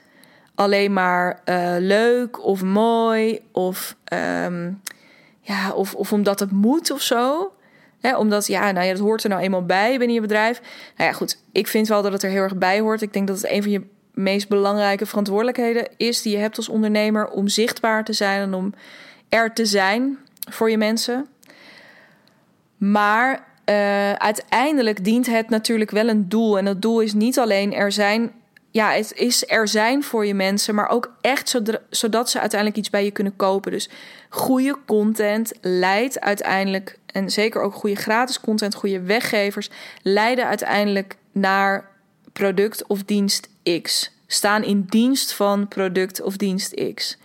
[0.54, 3.96] alleen maar uh, leuk of mooi of,
[4.44, 4.80] um,
[5.40, 7.52] ja, of, of omdat het moet of zo.
[8.18, 10.60] Omdat, ja, nou ja, dat hoort er nou eenmaal bij binnen je bedrijf.
[10.96, 13.02] Nou ja, goed, ik vind wel dat het er heel erg bij hoort.
[13.02, 13.82] Ik denk dat het een van je
[14.14, 18.74] meest belangrijke verantwoordelijkheden is die je hebt als ondernemer om zichtbaar te zijn en om
[19.28, 20.18] er te zijn
[20.50, 21.26] voor je mensen.
[22.76, 23.32] Maar
[23.68, 26.58] uh, uiteindelijk dient het natuurlijk wel een doel.
[26.58, 28.32] En dat doel is niet alleen er zijn.
[28.70, 32.90] Ja, het is er zijn voor je mensen, maar ook echt zodat ze uiteindelijk iets
[32.90, 33.72] bij je kunnen kopen.
[33.72, 33.88] Dus
[34.28, 39.70] goede content leidt uiteindelijk, en zeker ook goede gratis content, goede weggevers,
[40.02, 41.90] leiden uiteindelijk naar
[42.32, 43.48] product of dienst
[43.82, 44.10] X.
[44.26, 47.18] Staan in dienst van product of dienst X.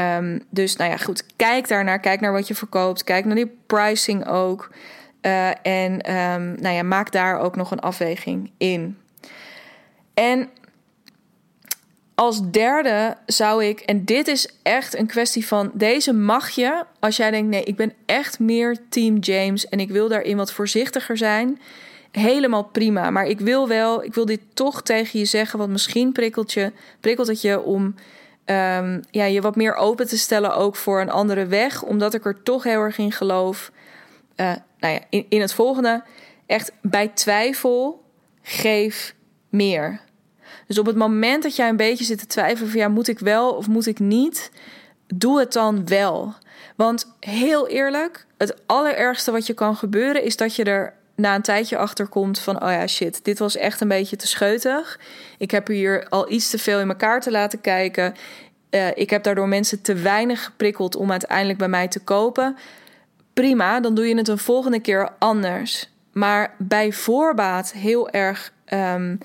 [0.00, 3.56] Um, dus nou ja, goed, kijk daarnaar, kijk naar wat je verkoopt, kijk naar die
[3.66, 4.70] pricing ook.
[5.22, 8.98] Uh, en um, nou ja, maak daar ook nog een afweging in.
[10.14, 10.48] En
[12.14, 17.16] als derde zou ik, en dit is echt een kwestie van deze mag je, als
[17.16, 21.16] jij denkt: nee, ik ben echt meer Team James en ik wil daarin wat voorzichtiger
[21.16, 21.60] zijn.
[22.10, 23.10] Helemaal prima.
[23.10, 26.72] Maar ik wil wel, ik wil dit toch tegen je zeggen, want misschien prikkelt, je,
[27.00, 27.94] prikkelt het je om
[28.50, 32.24] um, ja, je wat meer open te stellen ook voor een andere weg, omdat ik
[32.24, 33.70] er toch heel erg in geloof
[34.36, 36.02] uh, nou ja, in, in het volgende.
[36.46, 38.04] Echt bij twijfel,
[38.42, 39.14] geef
[39.48, 40.00] meer.
[40.66, 43.18] Dus op het moment dat jij een beetje zit te twijfelen van ja, moet ik
[43.18, 44.50] wel of moet ik niet,
[45.14, 46.34] doe het dan wel.
[46.76, 51.42] Want heel eerlijk, het allerergste wat je kan gebeuren is dat je er na een
[51.42, 55.00] tijdje achter komt van oh ja, shit, dit was echt een beetje te scheutig.
[55.38, 58.14] Ik heb hier al iets te veel in elkaar te laten kijken.
[58.70, 62.56] Uh, ik heb daardoor mensen te weinig geprikkeld om uiteindelijk bij mij te kopen
[63.40, 65.90] prima, dan doe je het een volgende keer anders.
[66.12, 68.52] Maar bij voorbaat heel erg.
[68.72, 69.18] Um,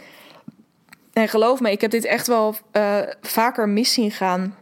[1.13, 4.55] en geloof me, ik heb dit echt wel uh, vaker mis zien gaan.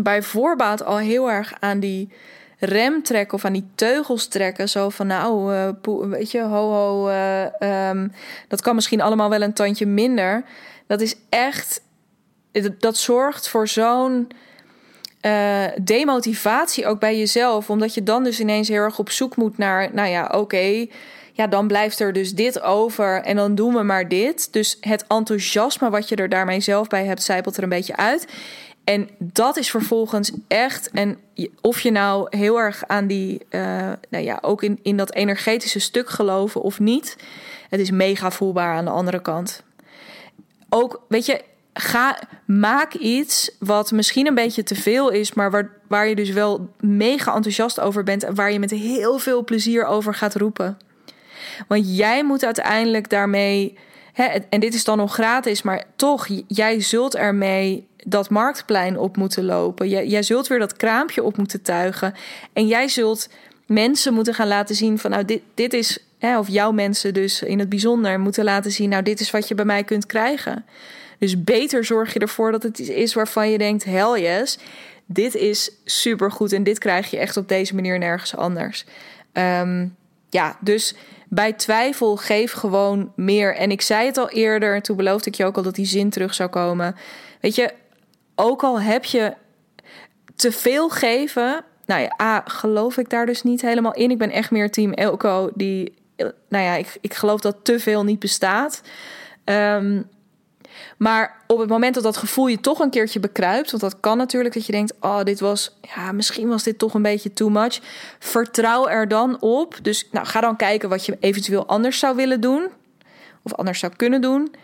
[0.00, 2.12] Bij voorbaat al heel erg aan die
[2.64, 4.68] rem trekken of aan die teugels trekken.
[4.68, 8.12] Zo van nou, uh, weet je, ho ho, uh, um,
[8.48, 10.44] dat kan misschien allemaal wel een tandje minder.
[10.86, 11.82] Dat is echt,
[12.78, 14.28] dat zorgt voor zo'n
[15.26, 17.70] uh, demotivatie ook bij jezelf.
[17.70, 20.86] Omdat je dan dus ineens heel erg op zoek moet naar, nou ja, oké.
[21.32, 24.52] ja, dan blijft er dus dit over en dan doen we maar dit.
[24.52, 28.26] Dus het enthousiasme wat je er daarmee zelf bij hebt, zijpelt er een beetje uit.
[28.84, 31.18] En dat is vervolgens echt, en
[31.60, 35.78] of je nou heel erg aan die, uh, nou ja, ook in, in dat energetische
[35.78, 37.16] stuk geloven of niet,
[37.68, 39.62] het is mega voelbaar aan de andere kant.
[40.68, 41.42] Ook, weet je,
[41.74, 46.30] ga, maak iets wat misschien een beetje te veel is, maar waar, waar je dus
[46.30, 50.78] wel mega enthousiast over bent en waar je met heel veel plezier over gaat roepen.
[51.68, 53.78] Want jij moet uiteindelijk daarmee,
[54.12, 59.16] hè, en dit is dan nog gratis, maar toch, jij zult ermee dat marktplein op
[59.16, 59.88] moeten lopen.
[59.88, 62.14] Jij, zult weer dat kraampje op moeten tuigen.
[62.52, 63.28] En jij zult
[63.66, 67.42] mensen moeten gaan laten zien van nou, dit, dit is, hè, of jouw mensen dus
[67.42, 70.64] in het bijzonder moeten laten zien, nou, dit is wat je bij mij kunt krijgen.
[71.18, 74.58] Dus beter zorg je ervoor dat het iets is waarvan je denkt: hell yes,
[75.06, 78.84] dit is supergoed en dit krijg je echt op deze manier nergens anders.
[79.32, 79.86] Ehm,
[80.30, 80.94] ja, dus
[81.28, 83.56] bij twijfel geef gewoon meer.
[83.56, 86.10] En ik zei het al eerder, toen beloofde ik je ook al dat die zin
[86.10, 86.96] terug zou komen.
[87.40, 87.72] Weet je,
[88.34, 89.34] ook al heb je
[90.36, 91.64] te veel geven.
[91.86, 94.10] Nou ja, A, geloof ik daar dus niet helemaal in.
[94.10, 95.94] Ik ben echt meer team Elko, die,
[96.48, 98.82] nou ja, ik, ik geloof dat te veel niet bestaat.
[99.44, 100.10] Um,
[100.96, 104.16] maar op het moment dat dat gevoel je toch een keertje bekruipt, want dat kan
[104.16, 107.48] natuurlijk dat je denkt: oh, dit was, ja, misschien was dit toch een beetje too
[107.48, 107.80] much.
[108.18, 109.78] Vertrouw er dan op.
[109.82, 112.68] Dus nou, ga dan kijken wat je eventueel anders zou willen doen,
[113.42, 114.54] of anders zou kunnen doen.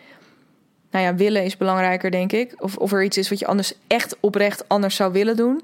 [0.90, 2.54] Nou ja, willen is belangrijker, denk ik.
[2.62, 5.62] Of, of er iets is wat je anders echt oprecht anders zou willen doen.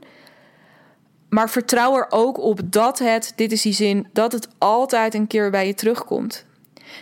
[1.29, 5.27] Maar vertrouw er ook op dat het, dit is die zin, dat het altijd een
[5.27, 6.45] keer bij je terugkomt.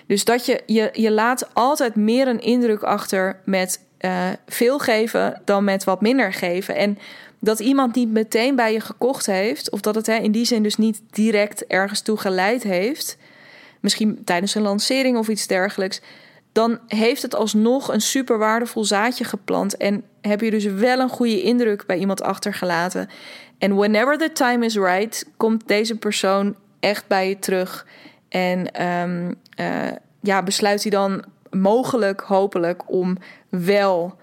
[0.06, 5.42] Dus dat je, je, je laat altijd meer een indruk achter met uh, veel geven
[5.44, 6.76] dan met wat minder geven.
[6.76, 6.98] En
[7.38, 10.62] dat iemand niet meteen bij je gekocht heeft, of dat het hè, in die zin
[10.62, 13.16] dus niet direct ergens toe geleid heeft,
[13.80, 16.00] misschien tijdens een lancering of iets dergelijks,
[16.52, 21.08] dan heeft het alsnog een super waardevol zaadje geplant en heb je dus wel een
[21.08, 23.08] goede indruk bij iemand achtergelaten.
[23.58, 27.86] En whenever the time is right, komt deze persoon echt bij je terug.
[28.28, 33.16] En um, uh, ja, besluit hij dan mogelijk, hopelijk, om
[33.48, 34.16] wel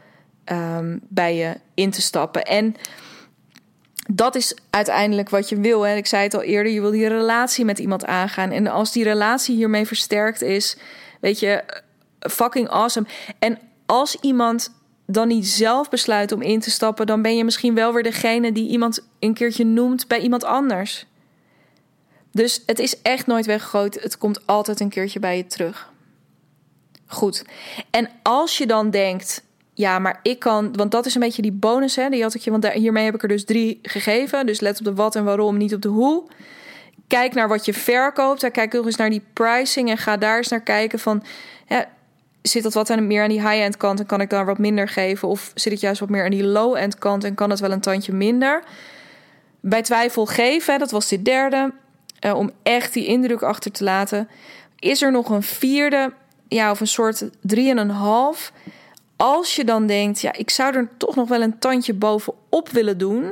[0.51, 2.43] um, bij je in te stappen.
[2.43, 2.75] En
[4.07, 5.81] dat is uiteindelijk wat je wil.
[5.81, 5.95] Hè.
[5.95, 8.51] Ik zei het al eerder, je wil die relatie met iemand aangaan.
[8.51, 10.77] En als die relatie hiermee versterkt is,
[11.19, 11.63] weet je,
[12.19, 13.07] fucking awesome.
[13.39, 14.71] En als iemand
[15.05, 18.51] dan niet zelf besluit om in te stappen, dan ben je misschien wel weer degene
[18.51, 21.05] die iemand een keertje noemt bij iemand anders.
[22.31, 24.01] Dus het is echt nooit weggegooid.
[24.01, 25.91] Het komt altijd een keertje bij je terug.
[27.07, 27.45] Goed.
[27.89, 31.51] En als je dan denkt, ja, maar ik kan, want dat is een beetje die
[31.51, 32.09] bonus, hè?
[32.09, 34.45] Die had ik je, want hiermee heb ik er dus drie gegeven.
[34.45, 36.23] Dus let op de wat en waarom, niet op de hoe.
[37.07, 38.51] Kijk naar wat je verkoopt.
[38.51, 41.23] Kijk nog eens naar die pricing en ga daar eens naar kijken van,
[42.41, 45.27] zit dat wat meer aan die high-end kant en kan ik daar wat minder geven?
[45.27, 47.81] Of zit het juist wat meer aan die low-end kant en kan het wel een
[47.81, 48.63] tandje minder?
[49.59, 51.73] Bij twijfel geven, dat was de derde.
[52.25, 54.29] Uh, om echt die indruk achter te laten.
[54.79, 56.13] Is er nog een vierde,
[56.47, 58.51] ja, of een soort drieënhalf?
[59.15, 62.97] Als je dan denkt, ja, ik zou er toch nog wel een tandje bovenop willen
[62.97, 63.31] doen.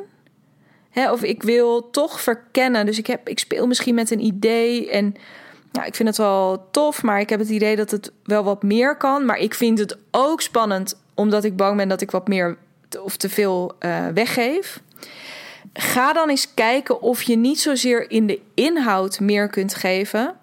[0.89, 2.86] Hè, of ik wil toch verkennen.
[2.86, 4.89] Dus ik, heb, ik speel misschien met een idee.
[4.89, 5.15] En
[5.72, 8.64] ja, ik vind het wel tof, maar ik heb het idee dat het wel wat
[8.64, 9.26] meer kan.
[9.26, 12.58] Maar ik vind het ook spannend, omdat ik bang ben dat ik wat meer
[13.02, 14.82] of te veel uh, weggeef.
[15.74, 20.36] Ga dan eens kijken of je niet zozeer in de inhoud meer kunt geven,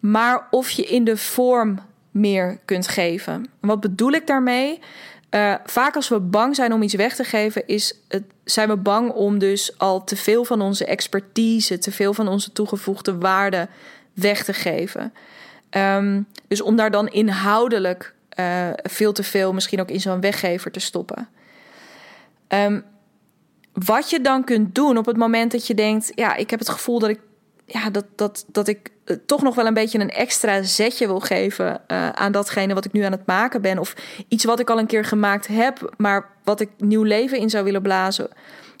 [0.00, 1.78] maar of je in de vorm
[2.10, 3.46] meer kunt geven.
[3.60, 4.80] Wat bedoel ik daarmee?
[5.30, 8.76] Uh, vaak als we bang zijn om iets weg te geven, is het, zijn we
[8.76, 13.68] bang om dus al te veel van onze expertise, te veel van onze toegevoegde waarde
[14.14, 15.12] weg te geven.
[15.70, 20.70] Um, dus om daar dan inhoudelijk uh, veel te veel misschien ook in zo'n weggever
[20.70, 21.28] te stoppen.
[22.48, 22.84] Um,
[23.72, 26.68] wat je dan kunt doen op het moment dat je denkt: ja, ik heb het
[26.68, 27.20] gevoel dat ik,
[27.66, 31.20] ja, dat, dat, dat ik eh, toch nog wel een beetje een extra zetje wil
[31.20, 33.78] geven uh, aan datgene wat ik nu aan het maken ben.
[33.78, 33.94] Of
[34.28, 37.64] iets wat ik al een keer gemaakt heb, maar wat ik nieuw leven in zou
[37.64, 38.28] willen blazen.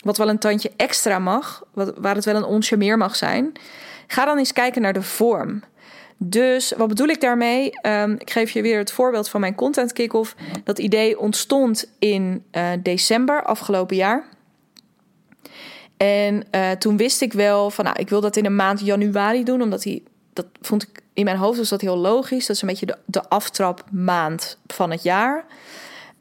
[0.04, 3.52] Wat wel een tandje extra mag, wat, waar het wel een onsje meer mag zijn.
[4.06, 5.62] Ga dan eens kijken naar de vorm.
[6.16, 7.70] Dus wat bedoel ik daarmee?
[7.82, 10.34] Um, ik geef je weer het voorbeeld van mijn content kick-off.
[10.64, 14.24] Dat idee ontstond in uh, december afgelopen jaar.
[15.96, 19.44] En uh, toen wist ik wel van, nou, ik wil dat in de maand januari
[19.44, 20.02] doen, omdat die,
[20.32, 22.46] dat vond ik in mijn hoofd was dat heel logisch.
[22.46, 25.36] Dat is een beetje de, de aftrapmaand van het jaar.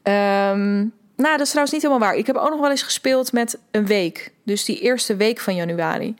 [0.04, 2.16] Um, nou, dat is trouwens niet helemaal waar.
[2.16, 4.32] Ik heb ook nog wel eens gespeeld met een week.
[4.44, 6.16] Dus die eerste week van januari.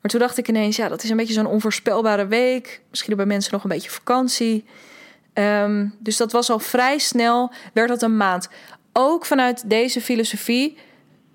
[0.00, 2.82] Maar toen dacht ik ineens, ja, dat is een beetje zo'n onvoorspelbare week.
[2.90, 4.64] Misschien bij mensen nog een beetje vakantie.
[5.34, 8.48] Um, dus dat was al vrij snel, werd dat een maand.
[8.92, 10.76] Ook vanuit deze filosofie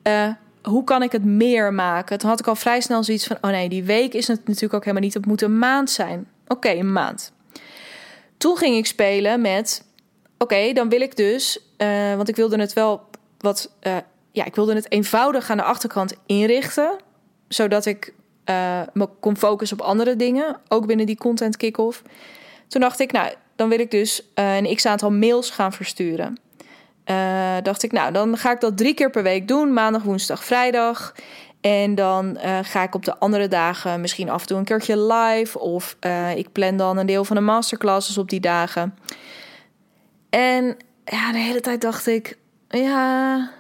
[0.03, 0.29] uh,
[0.63, 2.17] hoe kan ik het meer maken?
[2.17, 4.73] Toen had ik al vrij snel zoiets van: oh nee, die week is het natuurlijk
[4.73, 5.13] ook helemaal niet.
[5.13, 6.27] Het moet een maand zijn.
[6.47, 7.31] Oké, een maand.
[8.37, 9.85] Toen ging ik spelen met:
[10.37, 13.01] oké, dan wil ik dus, uh, want ik wilde het wel
[13.37, 13.97] wat, uh,
[14.31, 16.95] ja, ik wilde het eenvoudig aan de achterkant inrichten,
[17.47, 18.13] zodat ik
[18.49, 22.01] uh, me kon focussen op andere dingen, ook binnen die content kick-off.
[22.67, 26.39] Toen dacht ik, nou, dan wil ik dus een x aantal mails gaan versturen.
[27.05, 30.43] Uh, dacht ik, nou, dan ga ik dat drie keer per week doen: maandag, woensdag,
[30.43, 31.15] vrijdag.
[31.61, 35.59] En dan ga ik op de andere dagen misschien af en toe een keertje live.
[35.59, 35.97] Of
[36.35, 38.97] ik plan dan een deel van de masterclasses op die dagen.
[40.29, 42.37] En ja, de hele tijd dacht ik,
[42.69, 43.51] ja,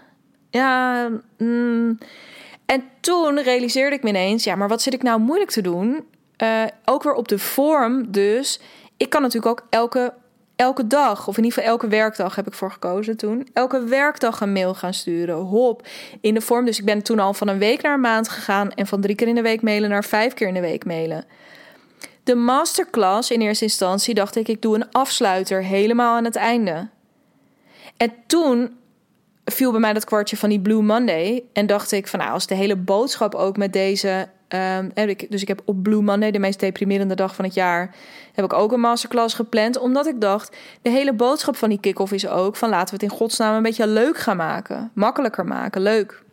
[0.49, 1.09] ja.
[1.37, 1.97] Mm.
[2.65, 6.05] En toen realiseerde ik me ineens, ja, maar wat zit ik nou moeilijk te doen?
[6.43, 8.59] Uh, ook weer op de vorm dus.
[8.97, 10.13] Ik kan natuurlijk ook elke
[10.55, 13.47] elke dag, of in ieder geval elke werkdag heb ik voor gekozen toen.
[13.53, 15.35] Elke werkdag een mail gaan sturen.
[15.35, 15.87] Hop.
[16.21, 16.65] In de vorm.
[16.65, 18.71] Dus ik ben toen al van een week naar een maand gegaan.
[18.71, 21.25] En van drie keer in de week mailen naar vijf keer in de week mailen.
[22.23, 26.89] De masterclass in eerste instantie dacht ik, ik doe een afsluiter helemaal aan het einde.
[27.97, 28.77] En toen
[29.45, 31.43] viel bij mij dat kwartje van die Blue Monday.
[31.53, 34.91] En dacht ik van nou, als de hele boodschap ook met deze Um,
[35.29, 37.95] dus ik heb op Blue Monday, de meest deprimerende dag van het jaar,
[38.33, 39.77] heb ik ook een masterclass gepland.
[39.77, 43.11] Omdat ik dacht, de hele boodschap van die kick-off is ook van laten we het
[43.11, 44.91] in godsnaam een beetje leuk gaan maken.
[44.93, 46.23] Makkelijker maken, leuk.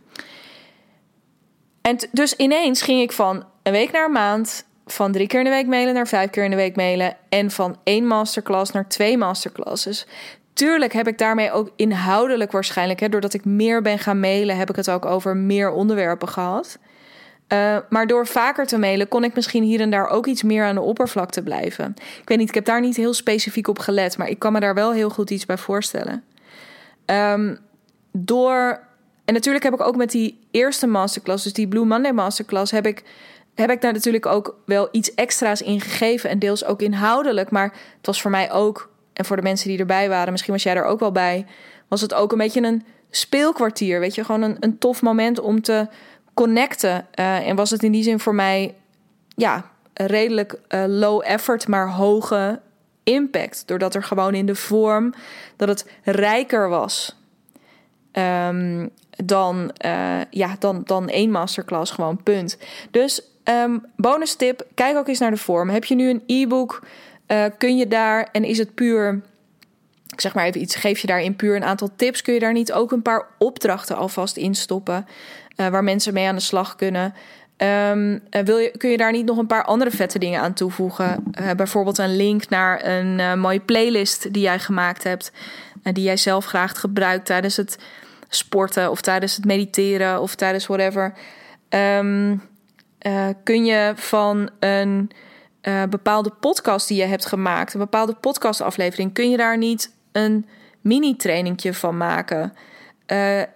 [1.80, 5.44] En dus ineens ging ik van een week naar een maand, van drie keer in
[5.44, 7.16] de week mailen naar vijf keer in de week mailen.
[7.28, 10.06] En van één masterclass naar twee masterclasses.
[10.52, 14.70] Tuurlijk heb ik daarmee ook inhoudelijk waarschijnlijk, hè, doordat ik meer ben gaan mailen, heb
[14.70, 16.78] ik het ook over meer onderwerpen gehad.
[17.52, 20.64] Uh, maar door vaker te mailen kon ik misschien hier en daar ook iets meer
[20.64, 21.94] aan de oppervlakte blijven.
[21.96, 24.60] Ik weet niet, ik heb daar niet heel specifiek op gelet, maar ik kan me
[24.60, 26.24] daar wel heel goed iets bij voorstellen.
[27.06, 27.58] Um,
[28.12, 28.80] door.
[29.24, 32.86] En natuurlijk heb ik ook met die eerste masterclass, dus die Blue Monday masterclass, heb
[32.86, 33.02] ik,
[33.54, 36.30] heb ik daar natuurlijk ook wel iets extra's in gegeven.
[36.30, 37.50] En deels ook inhoudelijk.
[37.50, 40.62] Maar het was voor mij ook, en voor de mensen die erbij waren, misschien was
[40.62, 41.46] jij er ook wel bij,
[41.88, 44.00] was het ook een beetje een speelkwartier.
[44.00, 45.88] Weet je, gewoon een, een tof moment om te
[46.34, 47.06] connecten.
[47.14, 48.74] Uh, en was het in die zin voor mij
[49.28, 52.60] ja, redelijk uh, low effort, maar hoge
[53.04, 53.62] impact.
[53.66, 55.14] Doordat er gewoon in de vorm
[55.56, 57.18] dat het rijker was.
[58.12, 58.90] Um,
[59.24, 62.58] dan, uh, ja, dan, dan één masterclass, gewoon punt.
[62.90, 65.68] Dus um, bonus tip, kijk ook eens naar de vorm.
[65.68, 66.82] Heb je nu een e-book?
[67.58, 69.20] Kun je daar, en is het puur
[70.12, 72.52] ik zeg maar even iets, geef je daarin puur een aantal tips, kun je daar
[72.52, 75.06] niet ook een paar opdrachten alvast in stoppen?
[75.60, 77.14] uh, waar mensen mee aan de slag kunnen.
[77.90, 81.24] Um, wil je, kun je daar niet nog een paar andere vette dingen aan toevoegen?
[81.40, 85.32] Uh, bijvoorbeeld een link naar een mooie playlist die jij gemaakt hebt.
[85.82, 87.78] die jij zelf graag gebruikt tijdens het
[88.28, 91.12] sporten of tijdens het mediteren of tijdens whatever.
[91.68, 92.42] Um,
[93.44, 95.10] kun je van een
[95.90, 100.46] bepaalde podcast die je hebt gemaakt, een bepaalde podcastaflevering, kun je daar niet een
[100.80, 102.52] mini-trainingje van maken?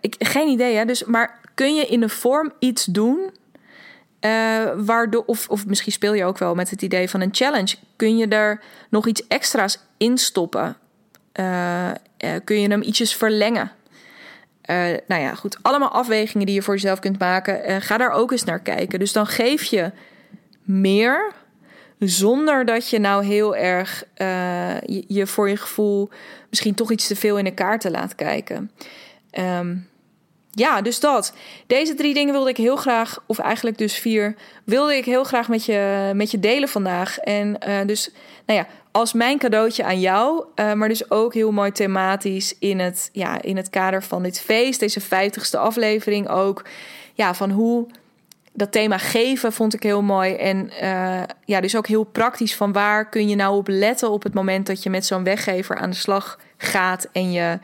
[0.00, 0.84] ik, geen idee, hè?
[0.84, 3.30] Dus, maar kun je in de vorm iets doen.
[4.20, 7.76] Uh, waardoor, of, of misschien speel je ook wel met het idee van een challenge.
[7.96, 10.76] Kun je er nog iets extra's in stoppen?
[12.44, 13.70] Kun je hem ietsjes verlengen?
[15.06, 15.58] nou ja, goed.
[15.62, 17.82] Allemaal afwegingen die je voor jezelf kunt maken.
[17.82, 18.98] ga daar ook eens naar kijken.
[18.98, 19.92] Dus dan geef je
[20.62, 21.32] meer
[22.08, 24.04] zonder dat je nou heel erg
[24.86, 26.08] je, je, voor je gevoel
[26.50, 28.70] misschien toch iets te veel in de kaarten laat kijken.
[29.38, 29.88] Um,
[30.54, 31.32] ja, dus dat.
[31.66, 34.34] Deze drie dingen wilde ik heel graag, of eigenlijk dus vier,
[34.64, 37.18] wilde ik heel graag met je, met je delen vandaag.
[37.18, 38.10] En uh, dus,
[38.46, 42.78] nou ja, als mijn cadeautje aan jou, uh, maar dus ook heel mooi thematisch in
[42.78, 46.64] het, ja, in het kader van dit feest, deze vijftigste aflevering ook.
[47.14, 47.86] Ja, van hoe
[48.56, 50.34] dat thema geven vond ik heel mooi.
[50.34, 54.22] En uh, ja, dus ook heel praktisch van waar kun je nou op letten op
[54.22, 57.58] het moment dat je met zo'n weggever aan de slag gaat en je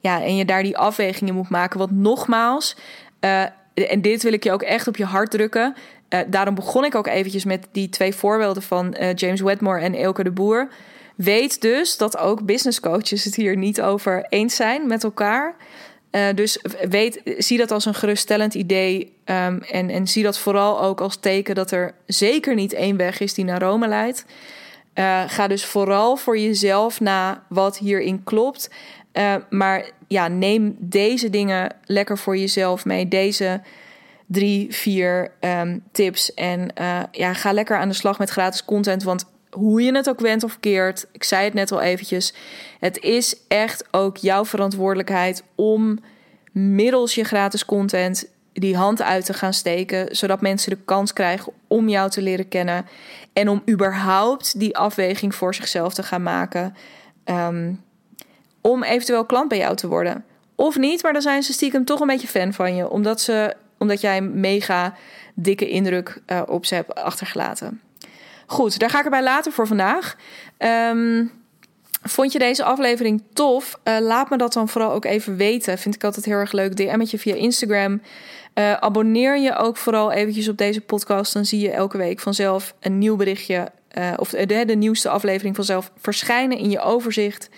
[0.00, 1.78] ja, en je daar die afwegingen moet maken.
[1.78, 2.76] Want nogmaals,
[3.20, 3.42] uh,
[3.74, 5.74] en dit wil ik je ook echt op je hart drukken.
[6.08, 10.22] Uh, daarom begon ik ook eventjes met die twee voorbeelden van James Wedmore en Elke
[10.22, 10.68] de Boer.
[11.16, 15.54] Weet dus dat ook business coaches het hier niet over eens zijn met elkaar.
[16.34, 19.15] Dus weet, zie dat als een geruststellend idee.
[19.30, 23.20] Um, en, en zie dat vooral ook als teken dat er zeker niet één weg
[23.20, 24.24] is die naar Rome leidt.
[24.94, 28.70] Uh, ga dus vooral voor jezelf na wat hierin klopt.
[29.12, 33.08] Uh, maar ja, neem deze dingen lekker voor jezelf mee.
[33.08, 33.60] Deze
[34.26, 36.34] drie, vier um, tips.
[36.34, 39.02] En uh, ja, ga lekker aan de slag met gratis content.
[39.02, 42.34] Want hoe je het ook went of keert, ik zei het net al eventjes.
[42.80, 45.98] Het is echt ook jouw verantwoordelijkheid om
[46.52, 48.28] middels je gratis content
[48.60, 52.48] die hand uit te gaan steken, zodat mensen de kans krijgen om jou te leren
[52.48, 52.86] kennen
[53.32, 56.76] en om überhaupt die afweging voor zichzelf te gaan maken
[57.24, 57.72] ehm,
[58.60, 60.24] om eventueel klant bij jou te worden.
[60.54, 63.54] Of niet, maar dan zijn ze stiekem toch een beetje fan van je, omdat, ze,
[63.78, 64.94] omdat jij een mega
[65.34, 67.80] dikke indruk uh, op ze hebt achtergelaten.
[68.46, 70.16] Goed, daar ga ik erbij laten voor vandaag.
[70.58, 71.30] Um,
[72.08, 73.78] Vond je deze aflevering tof?
[73.84, 75.78] Uh, laat me dat dan vooral ook even weten.
[75.78, 76.76] Vind ik altijd heel erg leuk.
[76.76, 78.00] DM'tje via Instagram.
[78.58, 81.32] Uh, abonneer je ook vooral eventjes op deze podcast.
[81.32, 83.68] Dan zie je elke week vanzelf een nieuw berichtje.
[83.98, 87.48] Uh, of de, nieuwste aflevering vanzelf verschijnen in je overzicht.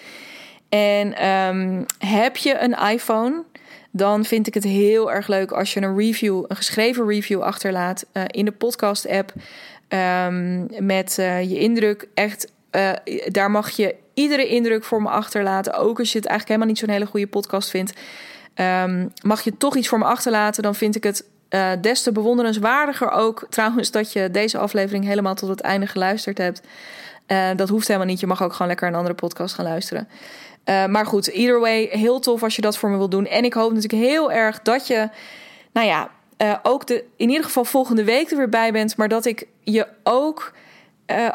[0.68, 3.44] En um, heb je een iPhone?
[3.90, 8.06] Dan vind ik het heel erg leuk als je een review, een geschreven review achterlaat
[8.26, 9.32] in de podcast-app.
[9.88, 12.08] Um, met je indruk.
[12.14, 12.52] Echt,
[13.26, 15.74] daar mag je iedere indruk voor me achterlaten.
[15.74, 17.92] Ook als je het eigenlijk helemaal niet zo'n hele goede podcast vindt.
[18.58, 22.12] Ehm, mag je toch iets voor me achterlaten, dan vind ik het uh, des te
[22.12, 26.62] bewonderenswaardiger ook trouwens dat je deze aflevering helemaal tot het einde geluisterd hebt.
[27.26, 28.20] Uh, dat hoeft helemaal niet.
[28.20, 30.08] Je mag ook gewoon lekker een andere podcast gaan luisteren.
[30.64, 33.26] Uh, maar goed, either way, heel tof als je dat voor me wilt doen.
[33.26, 35.08] En ik hoop natuurlijk heel erg dat je,
[35.72, 36.10] nou ja,
[36.62, 38.96] ook de, in ieder geval volgende week er weer bij bent.
[38.96, 40.52] Maar dat ik je ook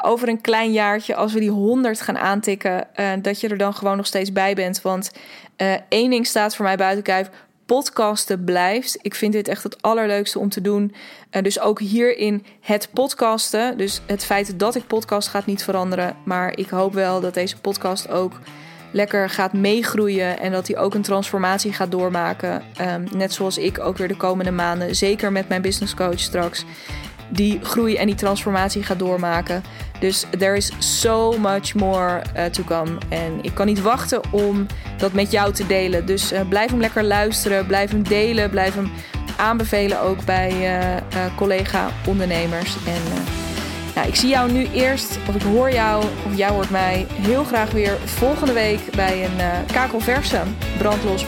[0.02, 2.88] over een klein jaartje, als we die 100 gaan aantikken,
[3.22, 4.82] dat je er dan gewoon nog steeds bij bent.
[4.82, 5.12] Want
[5.58, 7.30] uh, één ding staat voor mij buiten kijf.
[7.66, 8.98] Podcasten blijft.
[9.02, 10.96] Ik vind dit echt het allerleukste om te doen.
[11.42, 13.78] dus ook hierin het podcasten.
[13.78, 16.16] Dus het feit dat ik podcast gaat niet veranderen.
[16.26, 18.40] Maar ik hoop wel dat deze podcast ook
[18.92, 20.40] lekker gaat meegroeien.
[20.40, 22.64] En dat hij ook een transformatie gaat doormaken.
[22.82, 24.96] Um, net zoals ik ook weer de komende maanden.
[24.96, 26.66] Zeker met mijn business coach straks
[27.34, 29.64] die groei en die transformatie gaat doormaken.
[30.00, 32.98] Dus there is so much more uh, to come.
[33.10, 34.66] En ik kan niet wachten om
[34.98, 36.06] dat met jou te delen.
[36.06, 38.92] Dus uh, blijf hem lekker luisteren, blijf hem delen, blijf hem
[39.38, 42.76] aanbevelen ook bij uh, collega-ondernemers.
[42.76, 43.24] En
[43.96, 47.44] nou, ik zie jou nu eerst, of ik hoor jou, of jij hoort mij heel
[47.44, 50.42] graag weer volgende week bij een kakelverse
[50.78, 51.26] brandlos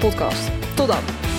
[0.00, 0.50] podcast.
[0.74, 1.29] Tot dan.